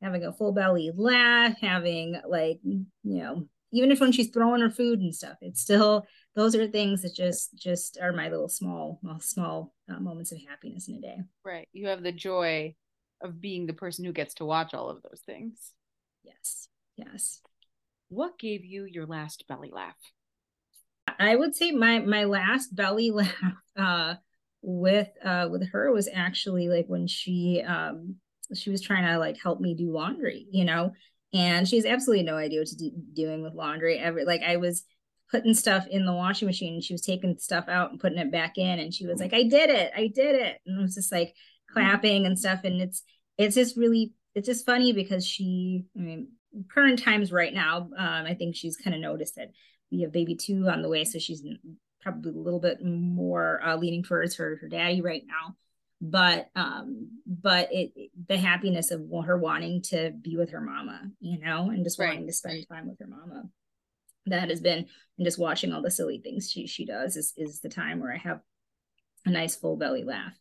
having 0.00 0.24
a 0.24 0.32
full 0.32 0.52
belly 0.52 0.90
laugh, 0.94 1.54
having 1.60 2.20
like 2.26 2.60
you 2.64 2.86
know, 3.04 3.48
even 3.72 3.90
if 3.90 4.00
when 4.00 4.12
she's 4.12 4.30
throwing 4.30 4.60
her 4.60 4.70
food 4.70 5.00
and 5.00 5.14
stuff, 5.14 5.36
it's 5.40 5.60
still 5.60 6.06
those 6.34 6.54
are 6.54 6.66
things 6.66 7.02
that 7.02 7.14
just 7.14 7.54
just 7.54 7.98
are 8.00 8.12
my 8.12 8.28
little 8.28 8.48
small 8.48 8.98
well, 9.02 9.20
small 9.20 9.74
uh, 9.90 10.00
moments 10.00 10.32
of 10.32 10.38
happiness 10.48 10.88
in 10.88 10.96
a 10.96 11.00
day. 11.00 11.18
Right. 11.44 11.68
You 11.72 11.88
have 11.88 12.02
the 12.02 12.12
joy 12.12 12.74
of 13.22 13.40
being 13.40 13.66
the 13.66 13.72
person 13.72 14.04
who 14.04 14.12
gets 14.12 14.34
to 14.34 14.44
watch 14.44 14.74
all 14.74 14.88
of 14.88 15.02
those 15.02 15.20
things. 15.24 15.72
Yes. 16.24 16.68
Yes. 16.96 17.40
What 18.08 18.38
gave 18.38 18.64
you 18.64 18.84
your 18.84 19.06
last 19.06 19.44
belly 19.48 19.70
laugh? 19.72 19.96
I 21.18 21.36
would 21.36 21.54
say 21.54 21.72
my 21.72 21.98
my 22.00 22.24
last 22.24 22.74
belly 22.74 23.10
laugh 23.12 23.32
uh 23.76 24.14
with 24.62 25.08
uh 25.24 25.48
with 25.50 25.68
her 25.70 25.92
was 25.92 26.08
actually 26.12 26.68
like 26.68 26.86
when 26.86 27.06
she 27.06 27.62
um 27.66 28.16
she 28.54 28.70
was 28.70 28.80
trying 28.80 29.04
to 29.06 29.18
like 29.18 29.36
help 29.42 29.60
me 29.60 29.74
do 29.74 29.90
laundry 29.90 30.46
you 30.50 30.64
know 30.64 30.92
and 31.32 31.66
she 31.66 31.76
has 31.76 31.84
absolutely 31.84 32.24
no 32.24 32.36
idea 32.36 32.60
what 32.60 32.68
to 32.68 32.76
do 32.76 32.92
doing 33.14 33.42
with 33.42 33.54
laundry 33.54 33.98
ever 33.98 34.24
like 34.24 34.42
i 34.42 34.56
was 34.56 34.84
putting 35.30 35.54
stuff 35.54 35.86
in 35.88 36.04
the 36.04 36.12
washing 36.12 36.46
machine 36.46 36.74
and 36.74 36.84
she 36.84 36.94
was 36.94 37.00
taking 37.00 37.36
stuff 37.38 37.64
out 37.68 37.90
and 37.90 37.98
putting 37.98 38.18
it 38.18 38.30
back 38.30 38.56
in 38.56 38.78
and 38.78 38.94
she 38.94 39.06
was 39.06 39.18
like 39.18 39.32
i 39.32 39.42
did 39.42 39.70
it 39.70 39.90
i 39.96 40.06
did 40.06 40.36
it 40.36 40.60
and 40.66 40.78
it 40.78 40.82
was 40.82 40.94
just 40.94 41.10
like 41.10 41.34
clapping 41.72 42.26
and 42.26 42.38
stuff. 42.38 42.60
And 42.64 42.80
it's 42.80 43.02
it's 43.38 43.54
just 43.54 43.76
really 43.76 44.12
it's 44.34 44.46
just 44.46 44.66
funny 44.66 44.92
because 44.92 45.26
she 45.26 45.84
i 45.96 46.00
mean 46.00 46.28
current 46.70 47.02
times 47.02 47.32
right 47.32 47.52
now 47.52 47.88
um 47.98 48.24
i 48.26 48.34
think 48.34 48.54
she's 48.54 48.76
kind 48.76 48.94
of 48.94 49.00
noticed 49.00 49.36
that 49.36 49.50
we 49.92 50.00
have 50.00 50.12
baby 50.12 50.34
two 50.34 50.68
on 50.68 50.82
the 50.82 50.88
way. 50.88 51.04
So 51.04 51.18
she's 51.18 51.44
probably 52.00 52.32
a 52.32 52.34
little 52.34 52.58
bit 52.58 52.84
more 52.84 53.60
uh, 53.64 53.76
leaning 53.76 54.02
towards 54.02 54.36
her 54.36 54.56
her 54.60 54.68
daddy 54.68 55.02
right 55.02 55.22
now. 55.26 55.54
But 56.00 56.48
um 56.56 57.20
but 57.26 57.68
it, 57.70 57.92
it, 57.94 58.10
the 58.26 58.38
happiness 58.38 58.90
of 58.90 59.02
her 59.24 59.38
wanting 59.38 59.82
to 59.82 60.10
be 60.10 60.36
with 60.36 60.50
her 60.50 60.60
mama 60.60 61.02
you 61.20 61.38
know 61.38 61.70
and 61.70 61.84
just 61.84 62.00
right. 62.00 62.08
wanting 62.08 62.26
to 62.26 62.32
spend 62.32 62.66
time 62.68 62.88
with 62.88 62.98
her 62.98 63.06
mama. 63.06 63.44
That 64.26 64.50
has 64.50 64.60
been 64.60 64.86
and 65.18 65.24
just 65.24 65.38
watching 65.38 65.72
all 65.72 65.82
the 65.82 65.90
silly 65.90 66.18
things 66.18 66.50
she 66.50 66.66
she 66.66 66.86
does 66.86 67.16
is 67.16 67.34
is 67.36 67.60
the 67.60 67.68
time 67.68 68.00
where 68.00 68.12
i 68.12 68.18
have 68.18 68.40
a 69.26 69.30
nice 69.30 69.54
full 69.54 69.76
belly 69.76 70.04
laugh 70.04 70.36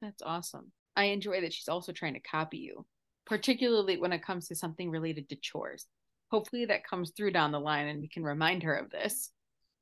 that's 0.00 0.22
awesome. 0.22 0.72
I 0.96 1.04
enjoy 1.04 1.40
that 1.42 1.52
she's 1.52 1.68
also 1.68 1.92
trying 1.92 2.14
to 2.14 2.20
copy 2.20 2.58
you 2.58 2.84
particularly 3.28 3.98
when 3.98 4.12
it 4.12 4.24
comes 4.24 4.48
to 4.48 4.56
something 4.56 4.90
related 4.90 5.28
to 5.28 5.36
chores. 5.36 5.86
Hopefully 6.30 6.64
that 6.64 6.86
comes 6.86 7.12
through 7.16 7.30
down 7.30 7.52
the 7.52 7.60
line 7.60 7.86
and 7.86 8.00
we 8.00 8.08
can 8.08 8.24
remind 8.24 8.62
her 8.62 8.74
of 8.74 8.90
this 8.90 9.30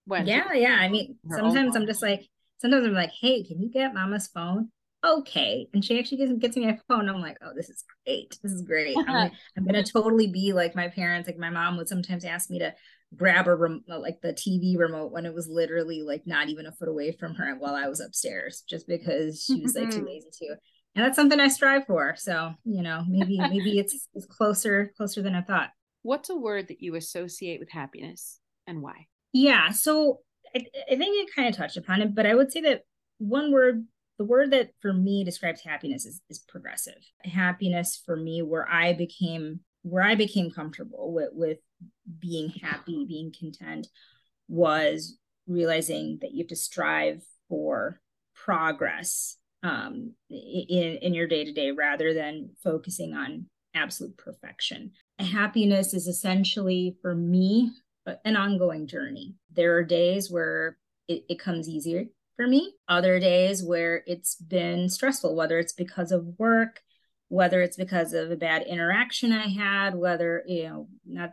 when 0.04 0.26
yeah 0.26 0.52
yeah. 0.52 0.76
I 0.78 0.88
mean 0.88 1.16
sometimes 1.30 1.74
i'm 1.74 1.86
just 1.86 2.02
like 2.02 2.28
sometimes 2.58 2.86
i'm 2.86 2.92
like 2.92 3.10
hey 3.20 3.42
can 3.42 3.60
you 3.60 3.70
get 3.70 3.94
mama's 3.94 4.28
phone? 4.28 4.70
Okay. 5.04 5.68
And 5.72 5.84
she 5.84 5.98
actually 6.00 6.18
gets, 6.18 6.32
gets 6.32 6.56
me 6.56 6.66
my 6.66 6.78
phone. 6.88 7.08
I'm 7.08 7.20
like 7.20 7.38
oh 7.42 7.52
this 7.54 7.70
is 7.70 7.84
great. 8.04 8.38
This 8.42 8.52
is 8.52 8.62
great. 8.62 8.96
I'm, 9.06 9.30
I'm 9.56 9.64
gonna 9.64 9.84
totally 9.84 10.28
be 10.28 10.52
like 10.52 10.74
my 10.76 10.88
parents. 10.88 11.28
Like 11.28 11.38
my 11.38 11.50
mom 11.50 11.76
would 11.76 11.88
sometimes 11.88 12.24
ask 12.24 12.50
me 12.50 12.58
to 12.60 12.74
grab 13.14 13.46
a 13.46 13.54
rem- 13.54 13.84
like 13.88 14.20
the 14.20 14.32
tv 14.32 14.76
remote 14.76 15.12
when 15.12 15.26
it 15.26 15.34
was 15.34 15.48
literally 15.48 16.02
like 16.02 16.22
not 16.26 16.48
even 16.48 16.66
a 16.66 16.72
foot 16.72 16.88
away 16.88 17.12
from 17.12 17.34
her 17.34 17.54
while 17.58 17.74
i 17.74 17.86
was 17.86 18.00
upstairs 18.00 18.64
just 18.68 18.88
because 18.88 19.42
she 19.42 19.60
was 19.60 19.74
like 19.74 19.90
too 19.90 19.98
mm-hmm. 19.98 20.06
lazy 20.06 20.28
to 20.32 20.56
and 20.96 21.04
that's 21.04 21.16
something 21.16 21.38
i 21.38 21.48
strive 21.48 21.86
for 21.86 22.14
so 22.16 22.52
you 22.64 22.82
know 22.82 23.04
maybe 23.08 23.38
maybe 23.38 23.78
it's, 23.78 24.08
it's 24.14 24.26
closer 24.26 24.92
closer 24.96 25.22
than 25.22 25.36
i 25.36 25.40
thought 25.40 25.70
what's 26.02 26.30
a 26.30 26.36
word 26.36 26.66
that 26.68 26.82
you 26.82 26.96
associate 26.96 27.60
with 27.60 27.70
happiness 27.70 28.40
and 28.66 28.82
why 28.82 29.06
yeah. 29.36 29.70
So 29.70 30.20
I, 30.54 30.64
I 30.90 30.96
think 30.96 31.16
it 31.16 31.34
kind 31.34 31.46
of 31.46 31.54
touched 31.54 31.76
upon 31.76 32.00
it, 32.00 32.14
but 32.14 32.24
I 32.24 32.34
would 32.34 32.50
say 32.50 32.62
that 32.62 32.82
one 33.18 33.52
word, 33.52 33.84
the 34.18 34.24
word 34.24 34.50
that 34.52 34.70
for 34.80 34.94
me 34.94 35.24
describes 35.24 35.60
happiness 35.60 36.06
is, 36.06 36.22
is 36.30 36.38
progressive. 36.38 37.02
Happiness 37.22 38.00
for 38.06 38.16
me, 38.16 38.40
where 38.40 38.66
I 38.66 38.94
became 38.94 39.60
where 39.82 40.02
I 40.02 40.14
became 40.14 40.50
comfortable 40.50 41.12
with, 41.12 41.28
with 41.32 41.58
being 42.18 42.48
happy, 42.48 43.04
being 43.06 43.32
content, 43.38 43.88
was 44.48 45.18
realizing 45.46 46.18
that 46.20 46.32
you 46.32 46.38
have 46.38 46.48
to 46.48 46.56
strive 46.56 47.22
for 47.48 48.00
progress 48.34 49.36
um, 49.62 50.12
in 50.28 50.98
in 51.02 51.14
your 51.14 51.26
day 51.26 51.44
to 51.44 51.52
day 51.52 51.70
rather 51.70 52.14
than 52.14 52.50
focusing 52.62 53.14
on 53.14 53.46
absolute 53.74 54.16
perfection. 54.16 54.92
Happiness 55.18 55.94
is 55.94 56.06
essentially 56.06 56.96
for 57.02 57.14
me 57.14 57.70
an 58.24 58.36
ongoing 58.36 58.86
journey. 58.86 59.34
There 59.52 59.76
are 59.76 59.84
days 59.84 60.30
where 60.30 60.78
it, 61.08 61.24
it 61.28 61.38
comes 61.38 61.68
easier 61.68 62.04
for 62.36 62.46
me, 62.46 62.74
other 62.88 63.18
days 63.18 63.62
where 63.62 64.02
it's 64.06 64.36
been 64.36 64.88
stressful, 64.88 65.34
whether 65.34 65.58
it's 65.58 65.72
because 65.72 66.12
of 66.12 66.38
work, 66.38 66.80
whether 67.28 67.60
it's 67.60 67.76
because 67.76 68.12
of 68.12 68.30
a 68.30 68.36
bad 68.36 68.62
interaction 68.62 69.32
I 69.32 69.48
had, 69.48 69.94
whether, 69.94 70.44
you 70.46 70.64
know, 70.64 70.88
not 71.04 71.32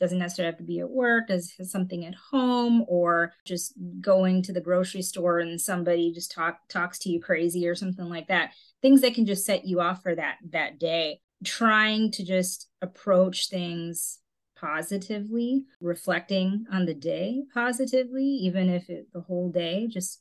doesn't 0.00 0.18
necessarily 0.18 0.50
have 0.50 0.58
to 0.58 0.64
be 0.64 0.80
at 0.80 0.90
work, 0.90 1.28
does 1.28 1.54
something 1.70 2.06
at 2.06 2.14
home, 2.14 2.84
or 2.88 3.32
just 3.44 3.74
going 4.00 4.42
to 4.42 4.52
the 4.52 4.60
grocery 4.60 5.02
store 5.02 5.38
and 5.38 5.60
somebody 5.60 6.12
just 6.12 6.32
talk 6.32 6.58
talks 6.68 6.98
to 7.00 7.10
you 7.10 7.20
crazy 7.20 7.68
or 7.68 7.74
something 7.74 8.08
like 8.08 8.28
that. 8.28 8.52
Things 8.82 9.02
that 9.02 9.14
can 9.14 9.26
just 9.26 9.44
set 9.44 9.66
you 9.66 9.80
off 9.80 10.02
for 10.02 10.14
that 10.14 10.36
that 10.50 10.78
day. 10.78 11.20
Trying 11.44 12.10
to 12.12 12.24
just 12.24 12.68
approach 12.82 13.48
things 13.48 14.18
positively, 14.56 15.64
reflecting 15.80 16.66
on 16.70 16.84
the 16.84 16.94
day 16.94 17.42
positively, 17.54 18.24
even 18.24 18.68
if 18.68 18.90
it, 18.90 19.06
the 19.12 19.22
whole 19.22 19.50
day 19.50 19.86
just 19.86 20.20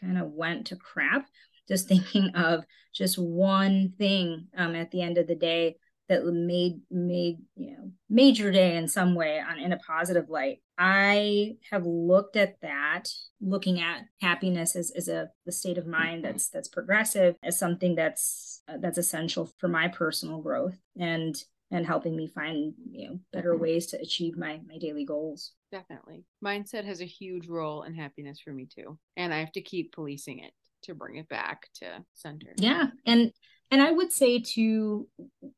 kind 0.00 0.16
of 0.18 0.30
went 0.30 0.66
to 0.68 0.76
crap. 0.76 1.26
Just 1.70 1.88
thinking 1.88 2.30
of 2.34 2.64
just 2.92 3.18
one 3.18 3.92
thing 3.98 4.48
um, 4.56 4.74
at 4.74 4.90
the 4.90 5.02
end 5.02 5.16
of 5.18 5.26
the 5.26 5.36
day 5.36 5.76
that 6.10 6.26
made 6.26 6.80
made 6.90 7.38
you 7.54 7.70
know 7.70 7.90
major 8.08 8.50
day 8.50 8.76
in 8.76 8.88
some 8.88 9.14
way 9.14 9.40
on 9.40 9.58
in 9.58 9.72
a 9.72 9.78
positive 9.78 10.28
light. 10.28 10.58
I 10.76 11.52
have 11.70 11.86
looked 11.86 12.36
at 12.36 12.60
that 12.62 13.08
looking 13.40 13.80
at 13.80 14.02
happiness 14.20 14.74
as, 14.74 14.90
as 14.90 15.08
a 15.08 15.30
the 15.46 15.52
state 15.52 15.78
of 15.78 15.86
mind 15.86 16.24
that's 16.24 16.48
that's 16.48 16.68
progressive 16.68 17.36
as 17.44 17.58
something 17.58 17.94
that's 17.94 18.62
uh, 18.68 18.78
that's 18.80 18.98
essential 18.98 19.50
for 19.58 19.68
my 19.68 19.86
personal 19.86 20.40
growth 20.42 20.76
and 20.98 21.36
and 21.70 21.86
helping 21.86 22.16
me 22.16 22.26
find 22.26 22.74
you 22.90 23.08
know 23.08 23.20
better 23.32 23.56
ways 23.56 23.86
to 23.86 24.00
achieve 24.00 24.36
my 24.36 24.60
my 24.66 24.78
daily 24.78 25.04
goals. 25.04 25.52
Definitely. 25.70 26.24
Mindset 26.44 26.84
has 26.84 27.00
a 27.00 27.06
huge 27.06 27.46
role 27.46 27.84
in 27.84 27.94
happiness 27.94 28.40
for 28.40 28.52
me 28.52 28.66
too 28.66 28.98
and 29.16 29.32
i 29.32 29.38
have 29.38 29.52
to 29.52 29.60
keep 29.60 29.92
policing 29.92 30.40
it 30.40 30.52
to 30.82 30.94
bring 30.94 31.16
it 31.16 31.28
back 31.28 31.68
to 31.74 31.86
center 32.14 32.52
yeah 32.56 32.88
and 33.06 33.32
and 33.70 33.82
i 33.82 33.90
would 33.90 34.12
say 34.12 34.40
to 34.40 35.08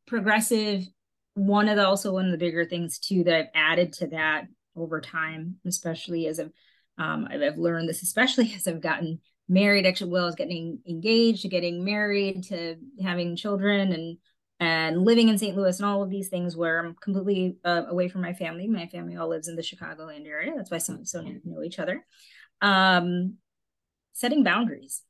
progressive 0.07 0.83
one 1.35 1.69
of 1.69 1.77
the 1.77 1.87
also 1.87 2.13
one 2.13 2.27
of 2.27 2.33
the 2.33 2.39
bigger 2.39 2.65
things 2.65 2.99
too 2.99 3.25
that 3.25 3.35
i've 3.35 3.51
added 3.55 3.93
to 3.93 4.07
that 4.09 4.45
over 4.77 5.01
time 5.01 5.57
especially 5.67 6.27
as 6.27 6.41
i've 6.41 6.53
um, 6.99 7.27
I've, 7.31 7.57
learned 7.57 7.89
this 7.89 8.03
especially 8.03 8.53
as 8.57 8.67
i've 8.67 8.81
gotten 8.81 9.21
married 9.49 9.87
actually 9.87 10.11
well 10.11 10.27
as 10.27 10.35
getting 10.35 10.79
engaged 10.89 11.43
to 11.43 11.49
getting 11.49 11.85
married 11.85 12.45
to 12.45 12.77
having 13.03 13.37
children 13.37 13.93
and 13.93 14.19
and 14.63 15.05
living 15.05 15.29
in 15.29 15.39
St. 15.39 15.57
Louis 15.57 15.77
and 15.77 15.87
all 15.87 16.05
of 16.05 16.11
these 16.11 16.29
things 16.29 16.57
where 16.57 16.79
I'm 16.79 16.95
completely 16.95 17.57
uh, 17.65 17.83
away 17.89 18.09
from 18.09 18.21
my 18.21 18.33
family. 18.33 18.69
My 18.69 18.87
family 18.87 19.17
all 19.17 19.29
lives 19.29 19.49
in 19.49 19.57
the 19.57 19.63
Chicagoland 19.63 20.25
area. 20.25 20.53
That's 20.57 20.71
why 20.71 20.79
some 20.79 21.05
so 21.05 21.21
know 21.21 21.65
each 21.65 21.81
other. 21.81 22.07
Um, 22.61 23.39
setting 24.13 24.45
boundaries. 24.45 25.03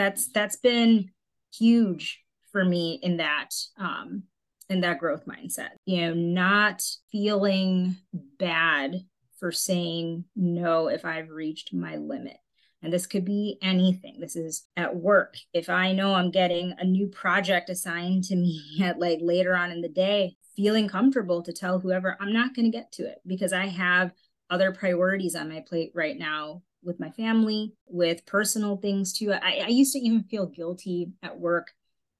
That's 0.00 0.28
that's 0.32 0.56
been 0.56 1.10
huge 1.54 2.20
for 2.52 2.64
me 2.64 2.98
in 3.02 3.18
that 3.18 3.50
um, 3.76 4.22
in 4.70 4.80
that 4.80 4.98
growth 4.98 5.26
mindset. 5.26 5.72
You 5.84 6.06
know, 6.06 6.14
not 6.14 6.82
feeling 7.12 7.98
bad 8.38 9.04
for 9.38 9.52
saying 9.52 10.24
no 10.34 10.88
if 10.88 11.04
I've 11.04 11.28
reached 11.28 11.74
my 11.74 11.96
limit. 11.96 12.38
And 12.82 12.90
this 12.90 13.06
could 13.06 13.26
be 13.26 13.58
anything. 13.60 14.20
This 14.20 14.36
is 14.36 14.66
at 14.74 14.96
work. 14.96 15.36
If 15.52 15.68
I 15.68 15.92
know 15.92 16.14
I'm 16.14 16.30
getting 16.30 16.74
a 16.78 16.84
new 16.86 17.06
project 17.06 17.68
assigned 17.68 18.24
to 18.24 18.36
me 18.36 18.78
at 18.82 18.98
like 18.98 19.18
later 19.20 19.54
on 19.54 19.70
in 19.70 19.82
the 19.82 19.88
day, 19.90 20.36
feeling 20.56 20.88
comfortable 20.88 21.42
to 21.42 21.52
tell 21.52 21.78
whoever 21.78 22.16
I'm 22.18 22.32
not 22.32 22.54
going 22.54 22.64
to 22.64 22.74
get 22.74 22.90
to 22.92 23.02
it 23.02 23.18
because 23.26 23.52
I 23.52 23.66
have 23.66 24.12
other 24.48 24.72
priorities 24.72 25.36
on 25.36 25.50
my 25.50 25.62
plate 25.68 25.92
right 25.94 26.18
now 26.18 26.62
with 26.82 27.00
my 27.00 27.10
family, 27.10 27.74
with 27.86 28.26
personal 28.26 28.76
things 28.76 29.12
too. 29.12 29.32
I, 29.32 29.62
I 29.64 29.68
used 29.68 29.92
to 29.92 29.98
even 29.98 30.24
feel 30.24 30.46
guilty 30.46 31.12
at 31.22 31.38
work 31.38 31.72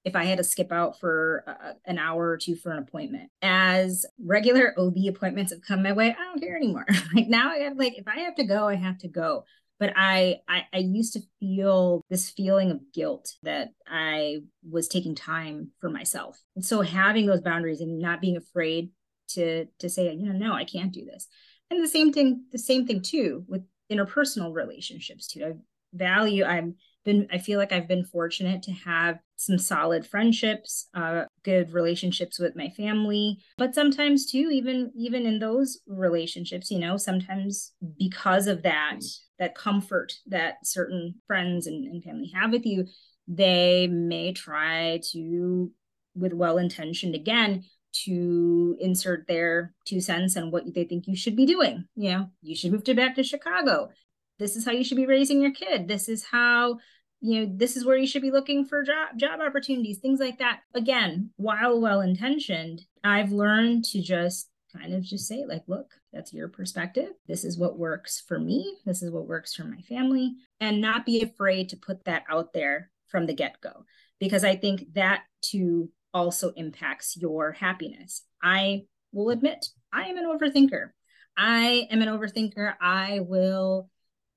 if 0.05 0.17
I 0.17 0.25
had 0.25 0.39
to 0.39 0.45
skip 0.45 0.73
out 0.73 0.99
for 0.99 1.45
uh, 1.47 1.73
an 1.85 1.99
hour 1.99 2.29
or 2.29 2.39
two 2.39 2.57
for 2.57 2.73
an 2.73 2.79
appointment. 2.79 3.31
As 3.43 4.07
regular 4.25 4.75
OB 4.79 4.97
appointments 5.09 5.53
have 5.53 5.63
come 5.63 5.83
my 5.83 5.93
way, 5.93 6.17
I 6.19 6.25
don't 6.25 6.41
care 6.41 6.57
anymore. 6.57 6.87
like 7.15 7.29
now 7.29 7.51
I 7.51 7.59
have 7.59 7.77
like 7.77 7.99
if 7.99 8.09
I 8.09 8.21
have 8.21 8.37
to 8.37 8.45
go, 8.45 8.67
I 8.67 8.77
have 8.77 8.99
to 8.99 9.09
go 9.09 9.45
but 9.81 9.95
I, 9.97 10.37
I 10.47 10.67
i 10.73 10.79
used 10.79 11.15
to 11.15 11.23
feel 11.41 12.05
this 12.11 12.31
feeling 12.31 12.71
of 12.71 12.93
guilt 12.93 13.35
that 13.43 13.71
i 13.89 14.37
was 14.69 14.87
taking 14.87 15.17
time 15.17 15.71
for 15.81 15.91
myself 15.91 16.41
and 16.55 16.65
so 16.65 16.83
having 16.83 17.27
those 17.27 17.41
boundaries 17.41 17.81
and 17.81 17.99
not 17.99 18.21
being 18.21 18.37
afraid 18.37 18.91
to 19.31 19.67
to 19.81 19.89
say 19.89 20.13
you 20.15 20.27
know 20.27 20.39
no 20.39 20.53
i 20.53 20.65
can't 20.65 20.93
do 20.93 21.05
this 21.05 21.27
and 21.71 21.83
the 21.83 21.89
same 21.89 22.13
thing 22.13 22.45
the 22.53 22.59
same 22.59 22.87
thing 22.87 23.03
too 23.03 23.45
with 23.49 23.63
interpersonal 23.91 24.55
relationships 24.55 25.27
too. 25.27 25.45
I 25.45 25.53
value 25.93 26.45
i'm 26.45 26.75
been 27.05 27.27
i 27.33 27.39
feel 27.39 27.59
like 27.59 27.73
i've 27.73 27.89
been 27.89 28.05
fortunate 28.05 28.63
to 28.63 28.71
have 28.73 29.19
some 29.37 29.59
solid 29.59 30.07
friendships 30.07 30.89
uh, 30.95 31.25
good 31.45 31.73
relationships 31.73 32.39
with 32.39 32.55
my 32.55 32.69
family. 32.69 33.39
But 33.57 33.75
sometimes 33.75 34.31
too 34.31 34.51
even 34.53 34.93
even 34.95 35.25
in 35.25 35.39
those 35.39 35.81
relationships 35.87 36.71
you 36.71 36.79
know 36.79 36.99
sometimes 36.99 37.73
because 37.99 38.47
of 38.47 38.63
that 38.63 39.01
that 39.39 39.55
comfort 39.55 40.13
that 40.27 40.57
certain 40.65 41.15
friends 41.27 41.67
and, 41.67 41.87
and 41.87 42.05
family 42.05 42.31
have 42.35 42.53
with 42.53 42.67
you 42.67 42.87
they 43.27 43.87
may 43.87 44.33
try 44.33 45.01
to 45.13 45.71
with 46.15 46.35
well 46.35 46.59
intentioned 46.59 47.15
again 47.15 47.65
to 47.93 48.77
insert 48.81 49.27
their 49.27 49.75
two 49.85 50.01
cents 50.01 50.37
on 50.37 50.51
what 50.51 50.73
they 50.75 50.85
think 50.85 51.07
you 51.07 51.17
should 51.17 51.37
be 51.37 51.47
doing. 51.47 51.87
You 51.97 52.11
know 52.11 52.31
you 52.43 52.57
should 52.57 52.73
move 52.73 52.85
to 52.85 52.95
back 52.95 53.15
to 53.17 53.23
chicago. 53.23 53.91
This 54.39 54.57
is 54.57 54.65
how 54.65 54.73
you 54.73 54.85
should 54.85 54.97
be 54.97 55.07
raising 55.07 55.41
your 55.41 55.53
kid. 55.53 55.89
This 55.89 56.09
is 56.09 56.25
how 56.25 56.79
you 57.21 57.41
know 57.41 57.53
this 57.55 57.77
is 57.77 57.85
where 57.85 57.97
you 57.97 58.07
should 58.07 58.23
be 58.23 58.31
looking 58.31 58.65
for 58.65 58.83
job 58.83 59.17
job 59.17 59.41
opportunities 59.41 59.99
things 59.99 60.21
like 60.21 60.39
that. 60.39 60.61
Again 60.75 61.31
while 61.37 61.81
well 61.81 62.01
intentioned 62.01 62.83
i've 63.05 63.33
learned 63.33 63.85
to 63.85 64.01
just 64.01 64.49
kind 64.75 64.95
of 64.95 65.03
just 65.03 65.27
say 65.27 65.45
like 65.47 65.63
look 65.67 65.95
that's 66.13 66.33
your 66.33 66.49
perspective. 66.49 67.11
This 67.29 67.45
is 67.45 67.59
what 67.59 67.79
works 67.79 68.23
for 68.27 68.39
me. 68.39 68.79
This 68.85 69.03
is 69.03 69.11
what 69.11 69.29
works 69.29 69.55
for 69.55 69.65
my 69.65 69.81
family. 69.83 70.35
And 70.59 70.81
not 70.81 71.07
be 71.07 71.23
afraid 71.23 71.69
to 71.71 71.77
put 71.77 72.05
that 72.05 72.25
out 72.29 72.53
there 72.53 72.91
from 73.09 73.27
the 73.27 73.35
get-go. 73.35 73.85
Because 74.19 74.45
i 74.45 74.55
think 74.55 74.93
that 74.95 75.23
too 75.41 75.91
also 76.13 76.53
impacts 76.57 77.17
your 77.17 77.53
happiness 77.53 78.25
i 78.43 78.83
will 79.13 79.31
admit 79.31 79.67
i 79.93 80.05
am 80.05 80.17
an 80.17 80.25
overthinker 80.25 80.91
i 81.37 81.87
am 81.91 82.03
an 82.03 82.09
overthinker 82.09 82.75
i 82.81 83.21
will 83.21 83.89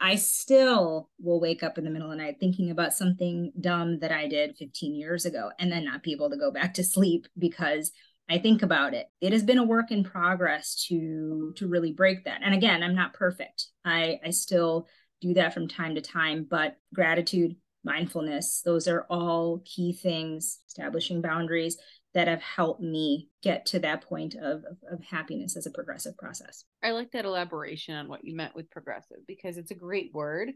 I 0.03 0.15
still 0.15 1.09
will 1.21 1.39
wake 1.39 1.63
up 1.63 1.77
in 1.77 1.85
the 1.85 1.89
middle 1.89 2.11
of 2.11 2.17
the 2.17 2.21
night 2.21 2.35
thinking 2.37 2.71
about 2.71 2.93
something 2.93 3.53
dumb 3.57 3.99
that 3.99 4.11
I 4.11 4.27
did 4.27 4.57
15 4.57 4.95
years 4.95 5.23
ago 5.23 5.51
and 5.59 5.71
then 5.71 5.85
not 5.85 6.03
be 6.03 6.11
able 6.11 6.29
to 6.29 6.35
go 6.35 6.51
back 6.51 6.73
to 6.73 6.83
sleep 6.83 7.25
because 7.37 7.93
I 8.29 8.37
think 8.37 8.63
about 8.63 8.93
it. 8.93 9.07
It 9.21 9.31
has 9.31 9.43
been 9.43 9.57
a 9.57 9.65
work 9.65 9.91
in 9.91 10.03
progress 10.03 10.85
to 10.89 11.53
to 11.55 11.67
really 11.67 11.93
break 11.93 12.25
that. 12.25 12.41
And 12.43 12.53
again, 12.53 12.83
I'm 12.83 12.95
not 12.95 13.13
perfect. 13.13 13.67
I 13.85 14.19
I 14.25 14.31
still 14.31 14.87
do 15.21 15.35
that 15.35 15.53
from 15.53 15.69
time 15.69 15.95
to 15.95 16.01
time, 16.01 16.45
but 16.49 16.75
gratitude, 16.93 17.55
mindfulness, 17.83 18.61
those 18.63 18.87
are 18.87 19.05
all 19.09 19.61
key 19.65 19.93
things, 19.93 20.59
establishing 20.67 21.21
boundaries 21.21 21.77
that 22.13 22.27
have 22.27 22.41
helped 22.41 22.81
me 22.81 23.29
get 23.41 23.65
to 23.65 23.79
that 23.79 24.03
point 24.03 24.35
of, 24.35 24.63
of, 24.65 24.77
of, 24.91 25.03
happiness 25.03 25.57
as 25.57 25.65
a 25.65 25.71
progressive 25.71 26.15
process. 26.15 26.63
I 26.83 26.91
like 26.91 27.11
that 27.11 27.25
elaboration 27.25 27.95
on 27.95 28.07
what 28.07 28.23
you 28.23 28.35
meant 28.35 28.55
with 28.55 28.69
progressive 28.69 29.17
because 29.27 29.57
it's 29.57 29.71
a 29.71 29.75
great 29.75 30.11
word 30.13 30.51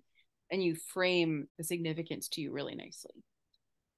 and 0.52 0.64
you 0.64 0.76
frame 0.94 1.48
the 1.58 1.64
significance 1.64 2.28
to 2.30 2.42
you 2.42 2.52
really 2.52 2.76
nicely. 2.76 3.24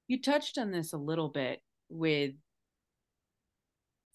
You 0.08 0.20
touched 0.20 0.58
on 0.58 0.72
this 0.72 0.92
a 0.92 0.98
little 0.98 1.28
bit 1.28 1.60
with 1.90 2.32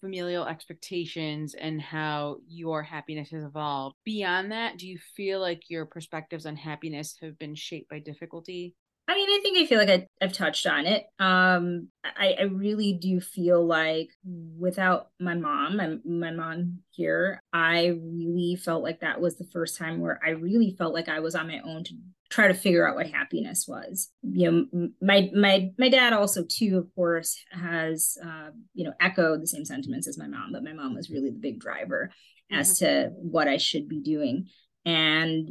familial 0.00 0.46
expectations 0.46 1.54
and 1.54 1.80
how 1.80 2.38
your 2.46 2.82
happiness 2.82 3.30
has 3.30 3.44
evolved. 3.44 3.96
Beyond 4.04 4.52
that, 4.52 4.76
do 4.76 4.86
you 4.86 4.98
feel 5.16 5.40
like 5.40 5.70
your 5.70 5.86
perspectives 5.86 6.46
on 6.46 6.56
happiness 6.56 7.16
have 7.22 7.38
been 7.38 7.54
shaped 7.54 7.88
by 7.88 8.00
difficulty 8.00 8.74
I 9.08 9.14
mean, 9.14 9.28
I 9.30 9.38
think 9.40 9.58
I 9.58 9.66
feel 9.66 9.78
like 9.78 9.88
I, 9.88 10.06
have 10.20 10.32
touched 10.32 10.66
on 10.66 10.84
it. 10.84 11.04
Um, 11.20 11.88
I, 12.04 12.34
I 12.40 12.42
really 12.44 12.92
do 12.92 13.20
feel 13.20 13.64
like 13.64 14.08
without 14.24 15.08
my 15.20 15.34
mom, 15.34 15.76
my, 15.76 15.96
my 16.04 16.32
mom 16.32 16.78
here, 16.90 17.40
I 17.52 17.96
really 18.02 18.56
felt 18.56 18.82
like 18.82 19.00
that 19.00 19.20
was 19.20 19.36
the 19.36 19.46
first 19.52 19.78
time 19.78 20.00
where 20.00 20.18
I 20.24 20.30
really 20.30 20.74
felt 20.76 20.92
like 20.92 21.08
I 21.08 21.20
was 21.20 21.36
on 21.36 21.46
my 21.46 21.60
own 21.64 21.84
to 21.84 21.94
try 22.30 22.48
to 22.48 22.54
figure 22.54 22.88
out 22.88 22.96
what 22.96 23.08
happiness 23.08 23.66
was. 23.68 24.10
You 24.22 24.68
know, 24.72 24.88
my 25.00 25.30
my 25.34 25.70
my 25.78 25.88
dad 25.88 26.12
also 26.12 26.42
too, 26.44 26.76
of 26.78 26.92
course, 26.94 27.38
has 27.52 28.18
uh, 28.24 28.50
you 28.74 28.84
know 28.84 28.92
echoed 29.00 29.40
the 29.40 29.46
same 29.46 29.64
sentiments 29.64 30.08
as 30.08 30.18
my 30.18 30.26
mom, 30.26 30.50
but 30.52 30.64
my 30.64 30.72
mom 30.72 30.94
was 30.94 31.10
really 31.10 31.30
the 31.30 31.38
big 31.38 31.60
driver 31.60 32.10
as 32.50 32.80
mm-hmm. 32.80 32.86
to 32.86 33.10
what 33.16 33.46
I 33.48 33.56
should 33.56 33.88
be 33.88 34.00
doing. 34.00 34.48
And 34.84 35.48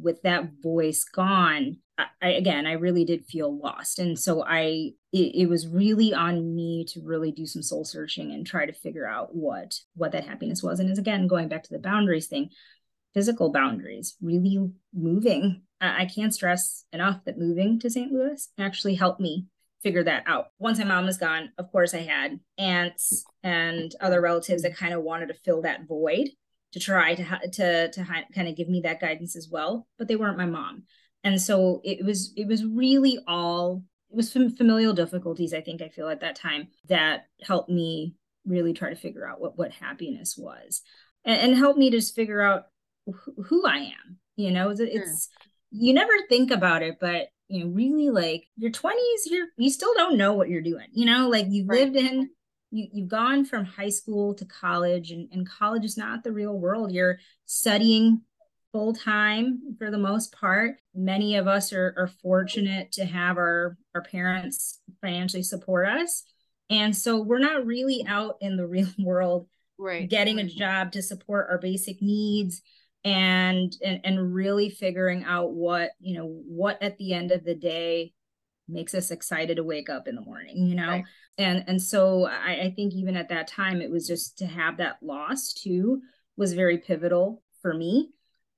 with 0.00 0.22
that 0.22 0.50
voice 0.62 1.04
gone, 1.04 1.78
I, 1.98 2.30
again, 2.30 2.66
I 2.66 2.72
really 2.72 3.04
did 3.04 3.24
feel 3.24 3.58
lost. 3.58 3.98
And 3.98 4.18
so 4.18 4.44
I, 4.44 4.92
it, 5.12 5.34
it, 5.34 5.48
was 5.48 5.66
really 5.66 6.14
on 6.14 6.54
me 6.54 6.84
to 6.90 7.00
really 7.02 7.32
do 7.32 7.46
some 7.46 7.62
soul 7.62 7.84
searching 7.84 8.32
and 8.32 8.46
try 8.46 8.66
to 8.66 8.72
figure 8.72 9.06
out 9.06 9.34
what, 9.34 9.74
what 9.94 10.12
that 10.12 10.26
happiness 10.26 10.62
was. 10.62 10.78
And 10.78 10.90
is 10.90 10.98
again, 10.98 11.26
going 11.26 11.48
back 11.48 11.64
to 11.64 11.72
the 11.72 11.78
boundaries 11.78 12.28
thing, 12.28 12.50
physical 13.14 13.50
boundaries, 13.50 14.16
really 14.22 14.70
moving. 14.94 15.62
I, 15.80 16.02
I 16.02 16.06
can't 16.06 16.34
stress 16.34 16.84
enough 16.92 17.24
that 17.24 17.38
moving 17.38 17.80
to 17.80 17.90
St. 17.90 18.12
Louis 18.12 18.48
actually 18.58 18.94
helped 18.94 19.20
me 19.20 19.46
figure 19.82 20.04
that 20.04 20.24
out. 20.26 20.48
Once 20.58 20.78
my 20.78 20.84
mom 20.84 21.06
was 21.06 21.18
gone, 21.18 21.50
of 21.58 21.70
course 21.72 21.94
I 21.94 22.02
had 22.02 22.38
aunts 22.58 23.24
and 23.42 23.94
other 24.00 24.20
relatives 24.20 24.62
that 24.62 24.76
kind 24.76 24.94
of 24.94 25.02
wanted 25.02 25.28
to 25.28 25.34
fill 25.44 25.62
that 25.62 25.86
void 25.86 26.28
to 26.72 26.80
try 26.80 27.14
to 27.14 27.24
to 27.52 27.90
to 27.90 28.06
kind 28.34 28.48
of 28.48 28.56
give 28.56 28.68
me 28.68 28.82
that 28.82 29.00
guidance 29.00 29.36
as 29.36 29.48
well, 29.50 29.86
but 29.98 30.06
they 30.06 30.16
weren't 30.16 30.36
my 30.36 30.46
mom 30.46 30.82
and 31.24 31.40
so 31.40 31.80
it 31.84 32.04
was 32.04 32.32
it 32.36 32.46
was 32.46 32.64
really 32.64 33.18
all 33.26 33.82
it 34.10 34.16
was 34.16 34.30
some 34.30 34.50
familial 34.50 34.92
difficulties 34.92 35.52
i 35.52 35.60
think 35.60 35.82
i 35.82 35.88
feel 35.88 36.08
at 36.08 36.20
that 36.20 36.36
time 36.36 36.68
that 36.88 37.26
helped 37.42 37.70
me 37.70 38.14
really 38.46 38.72
try 38.72 38.90
to 38.90 38.96
figure 38.96 39.26
out 39.26 39.40
what 39.40 39.58
what 39.58 39.72
happiness 39.72 40.36
was 40.36 40.82
and, 41.24 41.40
and 41.40 41.56
help 41.56 41.76
me 41.76 41.90
just 41.90 42.14
figure 42.14 42.42
out 42.42 42.64
wh- 43.06 43.42
who 43.46 43.66
i 43.66 43.78
am 43.78 44.18
you 44.36 44.50
know 44.50 44.70
it's, 44.70 44.80
it's 44.80 45.28
you 45.70 45.92
never 45.92 46.12
think 46.28 46.50
about 46.50 46.82
it 46.82 46.98
but 47.00 47.28
you 47.48 47.64
know 47.64 47.70
really 47.70 48.10
like 48.10 48.46
your 48.56 48.70
20s 48.70 48.92
you're 49.26 49.46
you 49.56 49.70
still 49.70 49.92
don't 49.94 50.16
know 50.16 50.34
what 50.34 50.48
you're 50.48 50.62
doing 50.62 50.86
you 50.92 51.04
know 51.04 51.28
like 51.28 51.46
you've 51.48 51.68
right. 51.68 51.80
lived 51.80 51.96
in 51.96 52.30
you, 52.70 52.86
you've 52.92 53.08
gone 53.08 53.46
from 53.46 53.64
high 53.64 53.88
school 53.88 54.34
to 54.34 54.44
college 54.44 55.10
and, 55.10 55.28
and 55.32 55.48
college 55.48 55.84
is 55.84 55.96
not 55.96 56.22
the 56.22 56.32
real 56.32 56.58
world 56.58 56.92
you're 56.92 57.18
studying 57.46 58.20
full 58.72 58.94
time 58.94 59.74
for 59.78 59.90
the 59.90 59.98
most 59.98 60.32
part. 60.32 60.76
Many 60.98 61.36
of 61.36 61.46
us 61.46 61.72
are, 61.72 61.94
are 61.96 62.10
fortunate 62.20 62.92
to 62.92 63.04
have 63.04 63.36
our, 63.36 63.76
our 63.94 64.02
parents 64.02 64.80
financially 65.00 65.44
support 65.44 65.86
us. 65.86 66.24
And 66.70 66.94
so 66.94 67.22
we're 67.22 67.38
not 67.38 67.64
really 67.64 68.04
out 68.06 68.36
in 68.40 68.56
the 68.56 68.66
real 68.66 68.88
world 68.98 69.46
right. 69.78 70.08
getting 70.08 70.38
a 70.38 70.44
job 70.44 70.92
to 70.92 71.02
support 71.02 71.46
our 71.50 71.58
basic 71.58 72.02
needs 72.02 72.62
and, 73.04 73.72
and 73.84 74.00
and 74.02 74.34
really 74.34 74.70
figuring 74.70 75.22
out 75.22 75.52
what, 75.52 75.92
you 76.00 76.18
know, 76.18 76.26
what 76.26 76.82
at 76.82 76.98
the 76.98 77.14
end 77.14 77.30
of 77.30 77.44
the 77.44 77.54
day 77.54 78.12
makes 78.68 78.92
us 78.92 79.12
excited 79.12 79.56
to 79.56 79.64
wake 79.64 79.88
up 79.88 80.08
in 80.08 80.16
the 80.16 80.20
morning, 80.20 80.66
you 80.66 80.74
know? 80.74 80.88
Right. 80.88 81.04
And 81.38 81.64
and 81.68 81.80
so 81.80 82.26
I, 82.26 82.62
I 82.64 82.72
think 82.74 82.92
even 82.94 83.16
at 83.16 83.28
that 83.28 83.46
time 83.46 83.80
it 83.80 83.90
was 83.90 84.06
just 84.06 84.38
to 84.38 84.46
have 84.46 84.78
that 84.78 84.98
loss 85.00 85.52
too 85.52 86.02
was 86.36 86.54
very 86.54 86.78
pivotal 86.78 87.42
for 87.62 87.72
me 87.72 88.10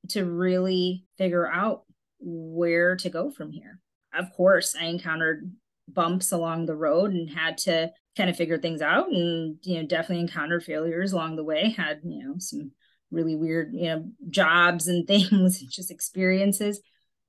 to 0.09 0.24
really 0.24 1.05
figure 1.18 1.46
out 1.46 1.83
where 2.20 2.96
to 2.96 3.11
go 3.11 3.30
from 3.30 3.50
here. 3.50 3.80
Of 4.14 4.33
course, 4.33 4.76
I 4.78 4.85
encountered 4.87 5.50
bumps 5.88 6.30
along 6.33 6.66
the 6.66 6.76
road 6.76 7.12
and 7.12 7.28
had 7.28 7.59
to 7.59 7.90
kind 8.16 8.30
of 8.30 8.37
figure 8.37 8.59
things 8.59 8.80
out 8.83 9.09
and 9.09 9.56
you 9.62 9.80
know 9.80 9.87
definitely 9.87 10.20
encountered 10.20 10.64
failures 10.64 11.12
along 11.12 11.37
the 11.37 11.44
way. 11.44 11.70
Had 11.70 12.00
you 12.04 12.24
know 12.24 12.35
some 12.38 12.72
really 13.11 13.35
weird 13.35 13.72
you 13.72 13.88
know 13.88 14.11
jobs 14.28 14.87
and 14.88 15.06
things 15.09 15.61
just 15.61 15.90
experiences. 15.90 16.80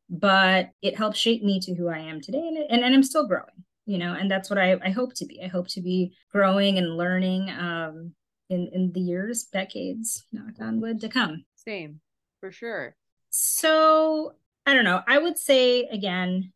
But 0.10 0.72
it 0.82 0.98
helped 0.98 1.16
shape 1.16 1.42
me 1.42 1.62
to 1.62 1.74
who 1.74 1.88
i 1.88 1.98
am 1.98 2.20
today 2.20 2.46
and, 2.46 2.58
and, 2.58 2.84
and 2.84 2.94
i'm 2.94 3.02
still 3.02 3.26
growing 3.26 3.64
you 3.86 3.98
know 3.98 4.14
and 4.14 4.30
that's 4.30 4.50
what 4.50 4.60
I, 4.60 4.78
I 4.84 4.90
hope 4.90 5.14
to 5.16 5.26
be. 5.26 5.42
I 5.44 5.48
hope 5.48 5.68
to 5.70 5.82
be 5.82 6.14
growing 6.32 6.78
and 6.78 6.98
learning 6.98 7.50
um 7.50 8.14
in 8.50 8.70
in 8.74 8.92
the 8.92 9.00
years 9.00 9.44
decades 9.44 10.26
knock 10.32 10.60
on 10.60 10.82
wood 10.82 11.02
to 11.02 11.10
come. 11.10 11.46
Same 11.56 12.00
for 12.40 12.52
sure. 12.52 12.96
So 13.30 14.34
i 14.66 14.74
don't 14.74 14.84
know. 14.84 15.02
I 15.08 15.18
would 15.18 15.38
say 15.38 15.84
again 15.84 16.52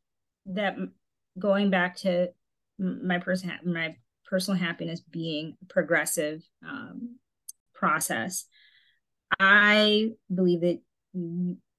that 0.48 0.76
going 1.38 1.70
back 1.70 1.98
to 1.98 2.30
my 2.80 3.20
person 3.20 3.52
my 3.66 3.96
personal 4.26 4.60
happiness 4.60 5.00
being 5.00 5.58
a 5.62 5.66
progressive 5.66 6.44
um, 6.68 7.18
process 7.74 8.46
i 9.40 10.10
believe 10.34 10.62
that 10.62 10.80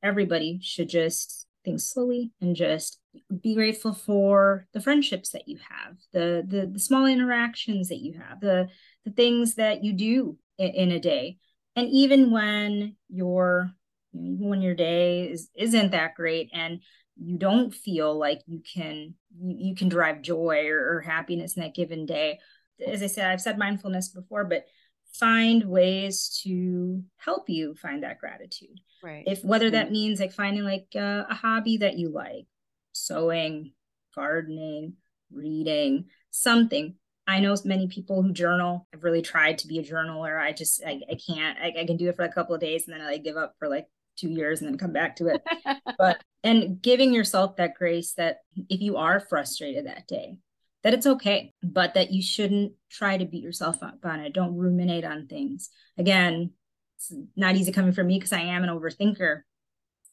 everybody 0.03 0.59
should 0.63 0.89
just 0.89 1.47
think 1.65 1.81
slowly 1.81 2.33
and 2.41 2.55
just 2.55 3.01
be 3.43 3.55
grateful 3.55 3.93
for 3.93 4.67
the 4.73 4.81
friendships 4.81 5.31
that 5.31 5.49
you 5.49 5.59
have 5.59 5.97
the 6.13 6.45
the, 6.47 6.67
the 6.67 6.79
small 6.79 7.07
interactions 7.07 7.89
that 7.89 7.99
you 7.99 8.19
have 8.19 8.41
the 8.41 8.69
the 9.05 9.11
things 9.13 9.55
that 9.55 9.83
you 9.83 9.93
do 9.93 10.37
in, 10.59 10.69
in 10.71 10.91
a 10.91 11.01
day. 11.01 11.39
And 11.75 11.89
even 11.89 12.31
when 12.31 12.97
your 14.17 14.35
even 14.35 14.49
when 14.49 14.63
your 14.63 14.75
day 14.75 15.25
is 15.25 15.51
isn't 15.57 15.93
that 15.93 16.15
great 16.15 16.51
and 16.53 16.81
you 17.17 17.39
don't 17.39 17.75
feel 17.75 18.17
like 18.19 18.43
you 18.47 18.63
can 18.75 19.15
you, 19.39 19.69
you 19.69 19.75
can 19.75 19.89
derive 19.89 20.23
joy 20.23 20.67
or, 20.67 20.97
or 20.97 21.01
happiness 21.01 21.57
in 21.57 21.63
that 21.63 21.75
given 21.75 22.07
day. 22.07 22.39
As 22.87 23.03
i 23.03 23.07
said 23.07 23.31
i've 23.31 23.41
said 23.41 23.59
mindfulness 23.59 24.09
before 24.09 24.45
but 24.45 24.67
find 25.19 25.65
ways 25.65 26.41
to 26.45 27.03
help 27.17 27.49
you 27.49 27.75
find 27.75 28.03
that 28.03 28.19
gratitude. 28.19 28.81
Right. 29.03 29.25
If 29.27 29.43
whether 29.45 29.71
that 29.71 29.91
means 29.91 30.21
like 30.21 30.33
finding 30.33 30.65
like 30.65 30.89
uh, 30.95 31.25
a 31.29 31.35
hobby 31.35 31.79
that 31.79 31.97
you 31.97 32.11
like 32.11 32.47
sewing 32.93 33.73
gardening 34.15 34.95
reading 35.33 36.07
something. 36.31 36.95
I 37.29 37.41
know 37.41 37.57
many 37.65 37.89
people 37.89 38.23
who 38.23 38.33
journal. 38.33 38.87
I've 38.95 39.03
really 39.03 39.23
tried 39.23 39.59
to 39.59 39.67
be 39.67 39.79
a 39.79 39.83
journaler. 39.83 40.41
I 40.41 40.53
just 40.53 40.83
i, 40.85 41.01
I 41.11 41.17
can't 41.27 41.59
I, 41.59 41.75
I 41.81 41.85
can 41.85 41.97
do 41.97 42.09
it 42.09 42.17
for 42.17 42.25
a 42.25 42.33
couple 42.33 42.55
of 42.55 42.61
days 42.61 42.87
and 42.87 42.95
then 42.95 43.05
i 43.05 43.11
like 43.11 43.25
give 43.25 43.37
up 43.37 43.55
for 43.59 43.69
like 43.69 43.87
two 44.17 44.31
years 44.31 44.61
and 44.61 44.69
then 44.69 44.79
come 44.79 44.93
back 44.93 45.17
to 45.17 45.29
it. 45.29 45.43
but 45.99 46.23
and 46.43 46.81
giving 46.81 47.13
yourself 47.13 47.57
that 47.57 47.75
grace 47.75 48.13
that 48.15 48.39
if 48.69 48.81
you 48.81 48.97
are 48.97 49.21
frustrated 49.21 49.87
that 49.87 50.07
day, 50.07 50.39
that 50.83 50.95
it's 50.95 51.07
okay, 51.07 51.53
but 51.63 51.95
that 51.95 52.13
you 52.13 52.23
shouldn't 52.23 52.73
try 52.91 53.17
to 53.17 53.25
beat 53.25 53.43
yourself 53.43 53.83
up 53.83 53.99
on 54.05 54.21
it. 54.21 54.33
Don't 54.33 54.57
ruminate 54.57 55.05
on 55.05 55.27
things. 55.27 55.71
Again, 55.99 56.53
it's 56.97 57.13
not 57.35 57.57
easy 57.57 57.73
coming 57.73 57.93
from 57.93 58.07
me 58.07 58.19
because 58.19 58.33
I 58.33 58.41
am 58.41 58.63
an 58.63 58.71
overthinker. 58.71 59.41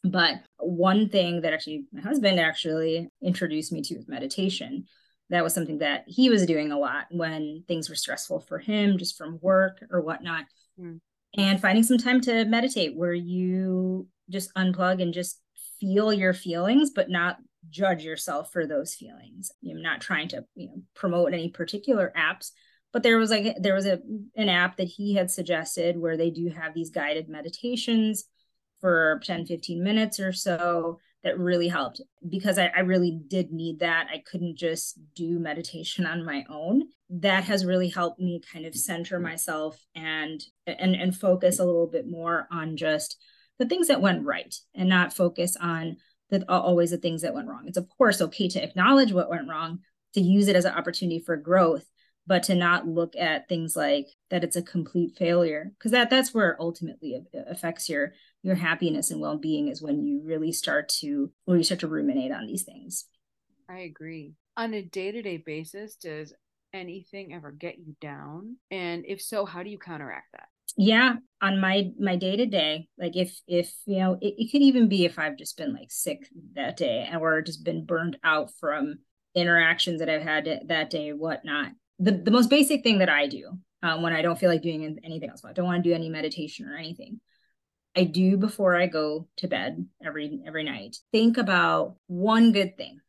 But 0.03 0.41
one 0.57 1.09
thing 1.09 1.41
that 1.41 1.53
actually 1.53 1.85
my 1.93 2.01
husband 2.01 2.39
actually 2.39 3.09
introduced 3.21 3.71
me 3.71 3.81
to 3.83 3.95
was 3.95 4.07
meditation. 4.07 4.85
That 5.29 5.43
was 5.43 5.53
something 5.53 5.77
that 5.77 6.03
he 6.07 6.29
was 6.29 6.45
doing 6.45 6.71
a 6.71 6.79
lot 6.79 7.05
when 7.09 7.63
things 7.67 7.89
were 7.89 7.95
stressful 7.95 8.41
for 8.41 8.59
him, 8.59 8.97
just 8.97 9.17
from 9.17 9.39
work 9.41 9.77
or 9.91 10.01
whatnot. 10.01 10.45
Mm 10.79 10.99
and 11.35 11.61
finding 11.61 11.83
some 11.83 11.97
time 11.97 12.21
to 12.21 12.45
meditate 12.45 12.95
where 12.95 13.13
you 13.13 14.07
just 14.29 14.53
unplug 14.55 15.01
and 15.01 15.13
just 15.13 15.39
feel 15.79 16.13
your 16.13 16.33
feelings 16.33 16.91
but 16.93 17.09
not 17.09 17.37
judge 17.69 18.03
yourself 18.03 18.51
for 18.51 18.65
those 18.65 18.93
feelings 18.93 19.51
i'm 19.69 19.81
not 19.81 20.01
trying 20.01 20.27
to 20.27 20.43
you 20.55 20.67
know 20.67 20.81
promote 20.95 21.33
any 21.33 21.49
particular 21.49 22.11
apps 22.17 22.51
but 22.91 23.03
there 23.03 23.17
was 23.17 23.29
like 23.29 23.55
there 23.59 23.73
was 23.73 23.85
a 23.85 23.99
an 24.35 24.49
app 24.49 24.77
that 24.77 24.87
he 24.87 25.15
had 25.15 25.31
suggested 25.31 25.97
where 25.97 26.17
they 26.17 26.29
do 26.29 26.49
have 26.49 26.73
these 26.73 26.89
guided 26.89 27.27
meditations 27.29 28.25
for 28.79 29.21
10 29.23 29.45
15 29.45 29.83
minutes 29.83 30.19
or 30.19 30.33
so 30.33 30.99
that 31.23 31.39
really 31.39 31.69
helped 31.69 32.01
because 32.29 32.59
I, 32.59 32.71
I, 32.75 32.81
really 32.81 33.17
did 33.27 33.51
need 33.51 33.79
that. 33.79 34.07
I 34.13 34.17
couldn't 34.29 34.57
just 34.57 34.99
do 35.15 35.39
meditation 35.39 36.05
on 36.05 36.25
my 36.25 36.43
own. 36.49 36.89
That 37.17 37.43
has 37.45 37.65
really 37.65 37.89
helped 37.89 38.19
me 38.19 38.41
kind 38.51 38.65
of 38.65 38.75
center 38.75 39.19
myself 39.19 39.79
and 39.95 40.43
and 40.65 40.95
and 40.95 41.15
focus 41.15 41.59
a 41.59 41.65
little 41.65 41.87
bit 41.87 42.07
more 42.09 42.47
on 42.51 42.75
just 42.75 43.17
the 43.59 43.67
things 43.67 43.87
that 43.87 44.01
went 44.01 44.25
right 44.25 44.53
and 44.73 44.89
not 44.89 45.13
focus 45.13 45.55
on 45.55 45.97
the 46.29 46.43
always 46.49 46.91
the 46.91 46.97
things 46.97 47.21
that 47.21 47.33
went 47.33 47.47
wrong. 47.47 47.65
It's 47.67 47.77
of 47.77 47.87
course 47.97 48.21
okay 48.21 48.47
to 48.49 48.63
acknowledge 48.63 49.13
what 49.13 49.29
went 49.29 49.47
wrong, 49.47 49.79
to 50.13 50.21
use 50.21 50.47
it 50.47 50.55
as 50.55 50.65
an 50.65 50.73
opportunity 50.73 51.19
for 51.19 51.37
growth, 51.37 51.85
but 52.25 52.43
to 52.43 52.55
not 52.55 52.87
look 52.87 53.15
at 53.15 53.47
things 53.49 53.75
like 53.75 54.07
that 54.29 54.43
it's 54.43 54.55
a 54.55 54.61
complete 54.61 55.15
failure 55.17 55.71
because 55.77 55.91
that 55.91 56.09
that's 56.09 56.33
where 56.33 56.57
ultimately 56.59 57.21
affects 57.47 57.89
your 57.89 58.13
your 58.41 58.55
happiness 58.55 59.11
and 59.11 59.21
well-being 59.21 59.67
is 59.67 59.81
when 59.81 60.05
you 60.05 60.21
really 60.23 60.51
start 60.51 60.89
to 60.89 61.31
when 61.45 61.57
you 61.57 61.63
start 61.63 61.79
to 61.79 61.87
ruminate 61.87 62.31
on 62.31 62.47
these 62.47 62.63
things 62.63 63.05
i 63.69 63.79
agree 63.79 64.33
on 64.55 64.73
a 64.73 64.81
day-to-day 64.81 65.37
basis 65.37 65.95
does 65.95 66.33
anything 66.73 67.33
ever 67.33 67.51
get 67.51 67.77
you 67.77 67.95
down 68.01 68.57
and 68.71 69.03
if 69.07 69.21
so 69.21 69.45
how 69.45 69.63
do 69.63 69.69
you 69.69 69.77
counteract 69.77 70.31
that 70.33 70.47
yeah 70.75 71.15
on 71.41 71.59
my 71.59 71.91
my 71.99 72.15
day 72.15 72.35
to 72.35 72.45
day 72.45 72.87
like 72.97 73.15
if 73.15 73.39
if 73.47 73.73
you 73.85 73.99
know 73.99 74.17
it, 74.21 74.33
it 74.37 74.51
could 74.51 74.61
even 74.61 74.89
be 74.89 75.05
if 75.05 75.19
i've 75.19 75.37
just 75.37 75.55
been 75.55 75.73
like 75.73 75.91
sick 75.91 76.27
that 76.55 76.75
day 76.75 77.07
or 77.19 77.41
just 77.41 77.63
been 77.63 77.85
burned 77.85 78.17
out 78.23 78.49
from 78.59 78.95
interactions 79.35 79.99
that 79.99 80.09
i've 80.09 80.23
had 80.23 80.47
that 80.67 80.89
day 80.89 81.11
whatnot 81.11 81.71
the, 81.99 82.11
the 82.11 82.31
most 82.31 82.49
basic 82.49 82.81
thing 82.81 82.97
that 82.99 83.09
i 83.09 83.27
do 83.27 83.51
um, 83.83 84.01
when 84.01 84.13
i 84.13 84.21
don't 84.21 84.39
feel 84.39 84.49
like 84.49 84.63
doing 84.63 84.97
anything 85.03 85.29
else 85.29 85.45
i 85.45 85.53
don't 85.53 85.65
want 85.65 85.83
to 85.83 85.89
do 85.89 85.93
any 85.95 86.09
meditation 86.09 86.67
or 86.67 86.75
anything 86.75 87.19
I 87.95 88.05
do 88.05 88.37
before 88.37 88.75
I 88.75 88.87
go 88.87 89.27
to 89.37 89.47
bed 89.47 89.85
every 90.03 90.41
every 90.47 90.63
night. 90.63 90.97
Think 91.11 91.37
about 91.37 91.95
one 92.07 92.51
good 92.51 92.75
thing 92.75 92.99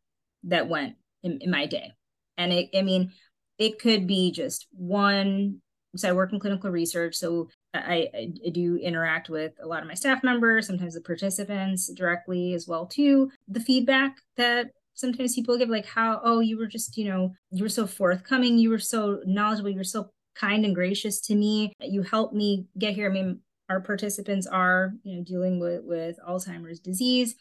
that 0.45 0.69
went 0.69 0.97
in, 1.23 1.39
in 1.41 1.51
my 1.51 1.67
day. 1.67 1.93
And 2.37 2.53
it, 2.53 2.69
I 2.77 2.83
mean, 2.83 3.13
it 3.59 3.79
could 3.79 4.07
be 4.07 4.33
just 4.33 4.67
one. 4.73 5.61
So 5.97 6.09
I 6.09 6.13
work 6.13 6.33
in 6.33 6.41
clinical 6.41 6.71
research, 6.71 7.15
so 7.15 7.49
I, 7.73 8.09
I, 8.15 8.51
do 8.51 8.77
interact 8.77 9.29
with 9.29 9.53
a 9.63 9.67
lot 9.67 9.83
of 9.83 9.89
my 9.89 9.95
staff 9.95 10.25
members, 10.25 10.67
sometimes 10.67 10.95
the 10.95 11.01
participants 11.01 11.93
directly 11.93 12.53
as 12.55 12.67
well 12.67 12.87
too. 12.87 13.31
The 13.47 13.61
feedback 13.61 14.17
that 14.37 14.71
sometimes 14.95 15.37
people 15.37 15.57
give, 15.57 15.69
like 15.69 15.87
how, 15.87 16.21
oh, 16.25 16.41
you 16.41 16.59
were 16.59 16.67
just, 16.67 16.97
you 16.97 17.09
know, 17.09 17.33
you 17.51 17.63
were 17.63 17.69
so 17.69 17.87
forthcoming, 17.87 18.59
you 18.59 18.71
were 18.71 18.79
so 18.81 19.21
knowledgeable, 19.25 19.71
you 19.71 19.77
were 19.77 19.85
so 19.85 20.11
kind 20.35 20.65
and 20.65 20.75
gracious 20.75 21.21
to 21.23 21.35
me. 21.37 21.73
You 21.81 22.03
helped 22.03 22.35
me 22.35 22.67
get 22.77 22.95
here. 22.95 23.09
I 23.09 23.13
mean, 23.13 23.41
our 23.71 23.81
participants 23.81 24.47
are 24.47 24.93
you 25.03 25.17
know 25.17 25.25
dealing 25.25 25.59
with 25.59 25.83
with 25.85 26.19
alzheimer's 26.29 26.81
disease 26.81 27.35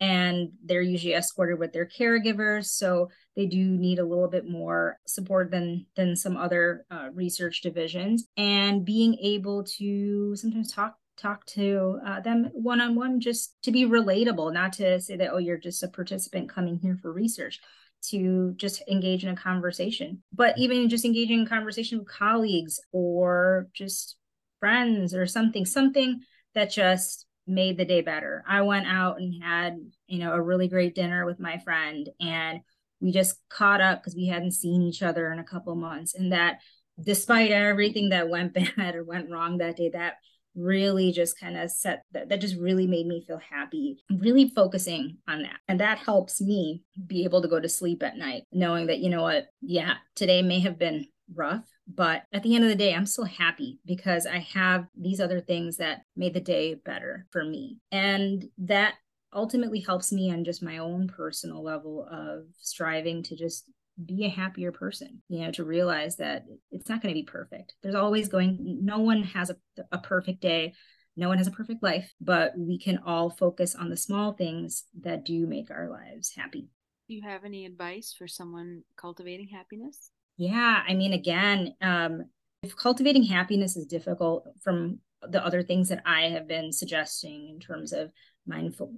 and 0.00 0.50
they're 0.64 0.82
usually 0.82 1.14
escorted 1.14 1.58
with 1.58 1.72
their 1.72 1.86
caregivers 1.86 2.66
so 2.66 3.08
they 3.36 3.46
do 3.46 3.58
need 3.58 3.98
a 3.98 4.04
little 4.04 4.28
bit 4.28 4.48
more 4.48 4.98
support 5.06 5.50
than 5.50 5.86
than 5.96 6.16
some 6.16 6.36
other 6.36 6.86
uh, 6.90 7.08
research 7.12 7.60
divisions. 7.62 8.26
And 8.36 8.84
being 8.84 9.16
able 9.22 9.64
to 9.78 10.34
sometimes 10.36 10.72
talk 10.72 10.96
talk 11.16 11.44
to 11.44 12.00
uh, 12.06 12.20
them 12.20 12.48
one-on-one 12.54 13.20
just 13.20 13.54
to 13.62 13.70
be 13.70 13.84
relatable 13.84 14.54
not 14.54 14.72
to 14.72 14.98
say 15.00 15.16
that 15.16 15.30
oh 15.32 15.36
you're 15.36 15.58
just 15.58 15.82
a 15.82 15.88
participant 15.88 16.48
coming 16.48 16.78
here 16.78 16.98
for 17.02 17.12
research 17.12 17.60
to 18.02 18.54
just 18.56 18.82
engage 18.88 19.24
in 19.24 19.30
a 19.30 19.36
conversation. 19.36 20.22
But 20.32 20.56
even 20.58 20.88
just 20.88 21.04
engaging 21.04 21.40
in 21.40 21.46
conversation 21.46 21.98
with 21.98 22.08
colleagues 22.08 22.80
or 22.92 23.68
just 23.74 24.16
friends 24.58 25.14
or 25.14 25.26
something, 25.26 25.66
something 25.66 26.20
that 26.54 26.70
just 26.70 27.26
made 27.50 27.76
the 27.76 27.84
day 27.84 28.00
better. 28.00 28.44
I 28.48 28.62
went 28.62 28.86
out 28.86 29.20
and 29.20 29.42
had, 29.42 29.78
you 30.06 30.18
know, 30.18 30.32
a 30.32 30.40
really 30.40 30.68
great 30.68 30.94
dinner 30.94 31.26
with 31.26 31.40
my 31.40 31.58
friend 31.58 32.08
and 32.20 32.60
we 33.00 33.12
just 33.12 33.36
caught 33.48 33.80
up 33.80 34.00
because 34.00 34.14
we 34.14 34.26
hadn't 34.26 34.52
seen 34.52 34.82
each 34.82 35.02
other 35.02 35.32
in 35.32 35.38
a 35.38 35.44
couple 35.44 35.74
months. 35.74 36.14
And 36.14 36.32
that 36.32 36.58
despite 37.02 37.50
everything 37.50 38.10
that 38.10 38.28
went 38.28 38.54
bad 38.76 38.94
or 38.94 39.04
went 39.04 39.30
wrong 39.30 39.58
that 39.58 39.76
day, 39.76 39.90
that 39.90 40.14
really 40.56 41.12
just 41.12 41.38
kind 41.38 41.56
of 41.56 41.70
set 41.70 42.02
that, 42.12 42.28
that 42.28 42.40
just 42.40 42.56
really 42.56 42.86
made 42.86 43.06
me 43.06 43.24
feel 43.24 43.38
happy 43.38 44.02
really 44.18 44.48
focusing 44.48 45.16
on 45.28 45.42
that 45.42 45.54
and 45.68 45.78
that 45.78 45.96
helps 45.96 46.40
me 46.40 46.82
be 47.06 47.22
able 47.22 47.40
to 47.40 47.46
go 47.46 47.60
to 47.60 47.68
sleep 47.68 48.02
at 48.02 48.16
night 48.16 48.42
knowing 48.50 48.88
that 48.88 48.98
you 48.98 49.08
know 49.08 49.22
what 49.22 49.46
yeah 49.62 49.94
today 50.16 50.42
may 50.42 50.58
have 50.58 50.76
been 50.76 51.06
rough. 51.34 51.64
But 51.92 52.22
at 52.32 52.42
the 52.42 52.54
end 52.54 52.64
of 52.64 52.70
the 52.70 52.76
day, 52.76 52.94
I'm 52.94 53.06
still 53.06 53.24
happy 53.24 53.80
because 53.84 54.26
I 54.26 54.38
have 54.54 54.86
these 54.96 55.20
other 55.20 55.40
things 55.40 55.78
that 55.78 56.02
made 56.16 56.34
the 56.34 56.40
day 56.40 56.74
better 56.74 57.26
for 57.30 57.44
me. 57.44 57.78
And 57.90 58.44
that 58.58 58.94
ultimately 59.34 59.80
helps 59.80 60.12
me 60.12 60.32
on 60.32 60.44
just 60.44 60.62
my 60.62 60.78
own 60.78 61.08
personal 61.08 61.62
level 61.62 62.06
of 62.10 62.44
striving 62.58 63.22
to 63.24 63.36
just 63.36 63.70
be 64.04 64.24
a 64.24 64.30
happier 64.30 64.72
person 64.72 65.20
you 65.28 65.40
know 65.40 65.50
to 65.50 65.62
realize 65.62 66.16
that 66.16 66.46
it's 66.70 66.88
not 66.88 67.02
going 67.02 67.14
to 67.14 67.20
be 67.20 67.26
perfect. 67.26 67.74
There's 67.82 67.94
always 67.94 68.28
going 68.28 68.56
no 68.82 68.98
one 68.98 69.22
has 69.22 69.50
a, 69.50 69.56
a 69.92 69.98
perfect 69.98 70.40
day. 70.40 70.74
No 71.16 71.28
one 71.28 71.38
has 71.38 71.46
a 71.46 71.52
perfect 71.52 71.82
life 71.82 72.12
but 72.20 72.52
we 72.56 72.78
can 72.78 72.98
all 73.04 73.30
focus 73.30 73.74
on 73.74 73.90
the 73.90 73.96
small 73.96 74.32
things 74.32 74.84
that 75.02 75.24
do 75.24 75.46
make 75.46 75.70
our 75.70 75.88
lives 75.88 76.32
happy. 76.34 76.68
Do 77.08 77.14
you 77.14 77.22
have 77.22 77.44
any 77.44 77.66
advice 77.66 78.14
for 78.16 78.26
someone 78.26 78.82
cultivating 78.96 79.48
happiness 79.48 80.10
yeah 80.40 80.82
i 80.88 80.94
mean 80.94 81.12
again 81.12 81.74
um 81.82 82.24
if 82.62 82.74
cultivating 82.76 83.22
happiness 83.22 83.76
is 83.76 83.86
difficult 83.86 84.46
from 84.62 84.98
the 85.28 85.44
other 85.44 85.62
things 85.62 85.90
that 85.90 86.02
i 86.06 86.22
have 86.22 86.48
been 86.48 86.72
suggesting 86.72 87.48
in 87.50 87.60
terms 87.60 87.92
of 87.92 88.10
mindful 88.46 88.92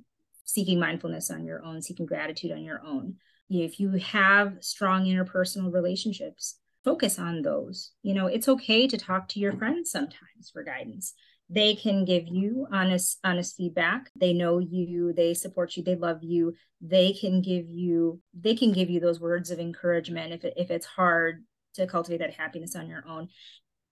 seeking 0.44 0.78
mindfulness 0.78 1.30
on 1.30 1.44
your 1.44 1.62
own 1.64 1.82
seeking 1.82 2.06
gratitude 2.06 2.52
on 2.52 2.62
your 2.62 2.80
own 2.86 3.16
if 3.50 3.80
you 3.80 3.90
have 3.90 4.54
strong 4.60 5.04
interpersonal 5.04 5.72
relationships 5.72 6.60
focus 6.84 7.18
on 7.18 7.42
those. 7.42 7.92
You 8.02 8.14
know 8.14 8.26
it's 8.26 8.48
okay 8.48 8.86
to 8.86 8.96
talk 8.96 9.28
to 9.28 9.40
your 9.40 9.52
friends 9.52 9.90
sometimes 9.90 10.50
for 10.52 10.62
guidance 10.62 11.14
they 11.50 11.74
can 11.74 12.04
give 12.04 12.24
you 12.26 12.66
honest 12.72 13.18
honest 13.24 13.56
feedback. 13.56 14.10
They 14.16 14.32
know 14.32 14.58
you 14.58 15.12
they 15.12 15.34
support 15.34 15.76
you 15.76 15.82
they 15.82 15.96
love 15.96 16.18
you. 16.22 16.54
They 16.80 17.12
can 17.12 17.42
give 17.42 17.68
you 17.68 18.20
they 18.34 18.54
can 18.54 18.72
give 18.72 18.90
you 18.90 19.00
those 19.00 19.20
words 19.20 19.50
of 19.50 19.58
encouragement 19.58 20.32
if, 20.32 20.52
if 20.56 20.70
it's 20.70 20.86
hard 20.86 21.44
to 21.74 21.86
cultivate 21.86 22.18
that 22.18 22.34
happiness 22.34 22.76
on 22.76 22.88
your 22.88 23.04
own. 23.08 23.28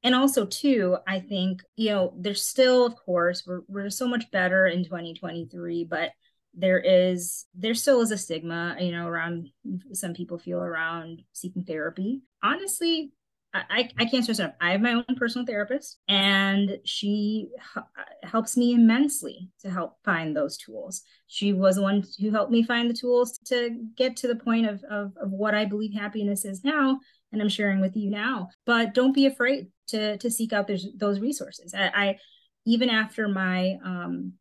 And 0.03 0.15
also 0.15 0.47
too 0.47 0.97
i 1.07 1.21
think 1.21 1.63
you 1.77 1.91
know 1.91 2.15
there's 2.17 2.43
still 2.43 2.87
of 2.87 2.97
course 2.97 3.45
we're, 3.47 3.61
we're 3.69 3.91
so 3.91 4.09
much 4.09 4.31
better 4.31 4.67
in 4.67 4.83
2023 4.83 5.85
but 5.85 6.13
there 6.55 6.79
is 6.79 7.45
there 7.55 7.75
still 7.75 8.01
is 8.01 8.11
a 8.11 8.19
stigma 8.19 8.77
you 8.81 8.93
know 8.93 9.07
around 9.07 9.49
some 9.93 10.15
people 10.15 10.39
feel 10.39 10.61
around 10.61 11.23
seeking 11.33 11.65
therapy. 11.65 12.23
Honestly 12.43 13.13
I, 13.53 13.89
I 13.99 14.05
can't 14.05 14.23
stress 14.23 14.39
enough. 14.39 14.55
I 14.61 14.73
have 14.73 14.81
my 14.81 14.93
own 14.93 15.05
personal 15.17 15.45
therapist, 15.45 15.99
and 16.09 16.79
she 16.85 17.49
h- 17.77 17.83
helps 18.23 18.57
me 18.57 18.75
immensely 18.75 19.49
to 19.63 19.71
help 19.71 19.97
find 20.05 20.37
those 20.37 20.57
tools. 20.57 21.03
She 21.27 21.53
was 21.53 21.75
the 21.77 21.83
one 21.83 22.05
who 22.21 22.31
helped 22.31 22.53
me 22.53 22.63
find 22.63 22.89
the 22.89 22.95
tools 22.95 23.39
to 23.47 23.71
get 23.97 24.17
to 24.19 24.29
the 24.29 24.37
point 24.37 24.67
of, 24.67 24.85
of, 24.85 25.17
of 25.21 25.31
what 25.31 25.55
I 25.55 25.65
believe 25.65 25.93
happiness 25.93 26.45
is 26.45 26.63
now, 26.63 27.01
and 27.33 27.43
I'm 27.43 27.49
sharing 27.49 27.81
with 27.81 27.97
you 27.97 28.09
now. 28.11 28.51
But 28.67 28.95
don't 28.95 29.15
be 29.15 29.27
afraid 29.27 29.67
to 29.89 30.17
to 30.19 30.31
seek 30.31 30.53
out 30.53 30.69
those 30.69 30.87
those 30.97 31.19
resources. 31.19 31.75
I, 31.75 31.91
I 31.95 32.19
even 32.67 32.89
after 32.89 33.27
my 33.27 33.79
um, 33.85 34.35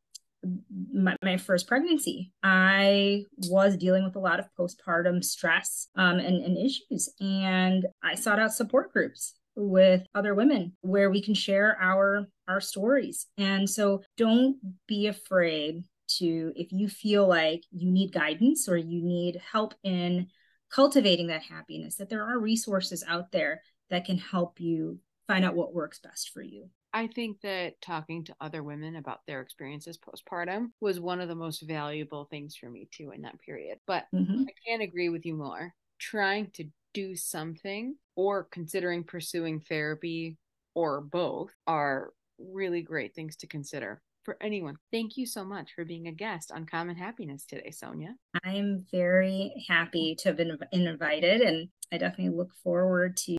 my, 0.94 1.16
my, 1.24 1.38
first 1.38 1.68
pregnancy, 1.68 2.32
I 2.44 3.26
was 3.50 3.76
dealing 3.76 4.04
with 4.06 4.16
a 4.16 4.20
lot 4.20 4.40
of 4.40 4.48
postpartum 4.58 5.24
stress 5.24 5.88
um, 5.96 6.20
and, 6.20 6.44
and 6.44 6.58
issues. 6.58 7.14
And 7.20 7.86
I 8.02 8.16
sought 8.16 8.40
out 8.40 8.54
support 8.54 8.94
groups 8.94 9.36
with 9.56 10.04
other 10.16 10.34
women 10.34 10.74
where 10.82 11.10
we 11.10 11.22
can 11.22 11.34
share 11.34 11.78
our 11.82 12.26
our 12.48 12.62
stories. 12.62 13.28
And 13.38 13.70
so 13.70 14.02
don't 14.18 14.58
be 14.88 15.08
afraid 15.08 15.84
to 16.18 16.52
if 16.56 16.72
you 16.72 16.90
feel 16.90 17.28
like 17.28 17.64
you 17.72 17.92
need 17.92 18.12
guidance 18.12 18.68
or 18.68 18.78
you 18.78 19.04
need 19.04 19.42
help 19.52 19.76
in 19.84 20.28
cultivating 20.72 21.28
that 21.28 21.44
happiness 21.44 21.96
that 21.96 22.10
there 22.10 22.26
are 22.26 22.40
resources 22.40 23.04
out 23.08 23.32
there 23.32 23.62
that 23.90 24.06
can 24.06 24.18
help 24.18 24.60
you 24.60 25.00
find 25.28 25.46
out 25.46 25.56
what 25.56 25.74
works 25.74 26.00
best 26.00 26.30
for 26.30 26.42
you. 26.42 26.70
I 26.94 27.08
think 27.08 27.42
that 27.42 27.82
talking 27.82 28.24
to 28.26 28.36
other 28.42 28.64
women 28.64 28.96
about 28.96 29.20
their 29.28 29.42
experiences 29.42 29.98
postpartum 29.98 30.72
was 30.82 31.00
one 31.00 31.22
of 31.22 31.28
the 31.28 31.36
most 31.36 31.62
valuable 31.62 32.26
things 32.26 32.56
for 32.56 32.70
me 32.70 32.88
too 32.92 33.12
in 33.12 33.22
that 33.22 33.40
period. 33.42 33.80
But 33.86 34.06
mm-hmm. 34.14 34.44
I 34.48 34.52
can't 34.68 34.82
agree 34.82 35.10
with 35.10 35.26
you 35.26 35.36
more. 35.36 35.74
Trying 36.00 36.52
to 36.56 36.66
do 36.94 37.16
something 37.16 37.96
or 38.16 38.46
considering 38.46 39.04
pursuing 39.04 39.60
therapy 39.60 40.38
or 40.74 41.02
both 41.02 41.52
are 41.68 42.12
really 42.40 42.82
great 42.82 43.14
things 43.14 43.36
to 43.38 43.48
consider 43.48 44.02
for 44.24 44.38
anyone. 44.42 44.76
Thank 44.92 45.18
you 45.18 45.26
so 45.26 45.44
much 45.44 45.72
for 45.76 45.86
being 45.86 46.08
a 46.08 46.12
guest 46.12 46.52
on 46.52 46.66
Common 46.66 46.96
Happiness 46.96 47.46
today, 47.46 47.72
Sonia. 47.72 48.16
I'm 48.44 48.86
very 48.92 49.66
happy 49.68 50.16
to 50.20 50.30
have 50.30 50.38
been 50.38 50.58
invited 50.72 51.42
and 51.42 51.70
I 51.92 51.98
definitely 51.98 52.36
look 52.36 52.54
forward 52.64 53.18
to 53.18 53.38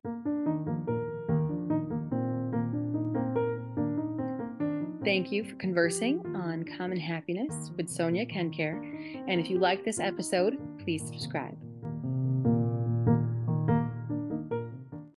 Thank 5.10 5.32
you 5.32 5.42
for 5.42 5.56
conversing 5.56 6.24
on 6.36 6.64
common 6.78 6.96
happiness 6.96 7.72
with 7.76 7.90
Sonia 7.90 8.24
Kencare. 8.24 8.78
And 9.26 9.40
if 9.40 9.50
you 9.50 9.58
like 9.58 9.84
this 9.84 9.98
episode, 9.98 10.56
please 10.78 11.04
subscribe. 11.04 11.58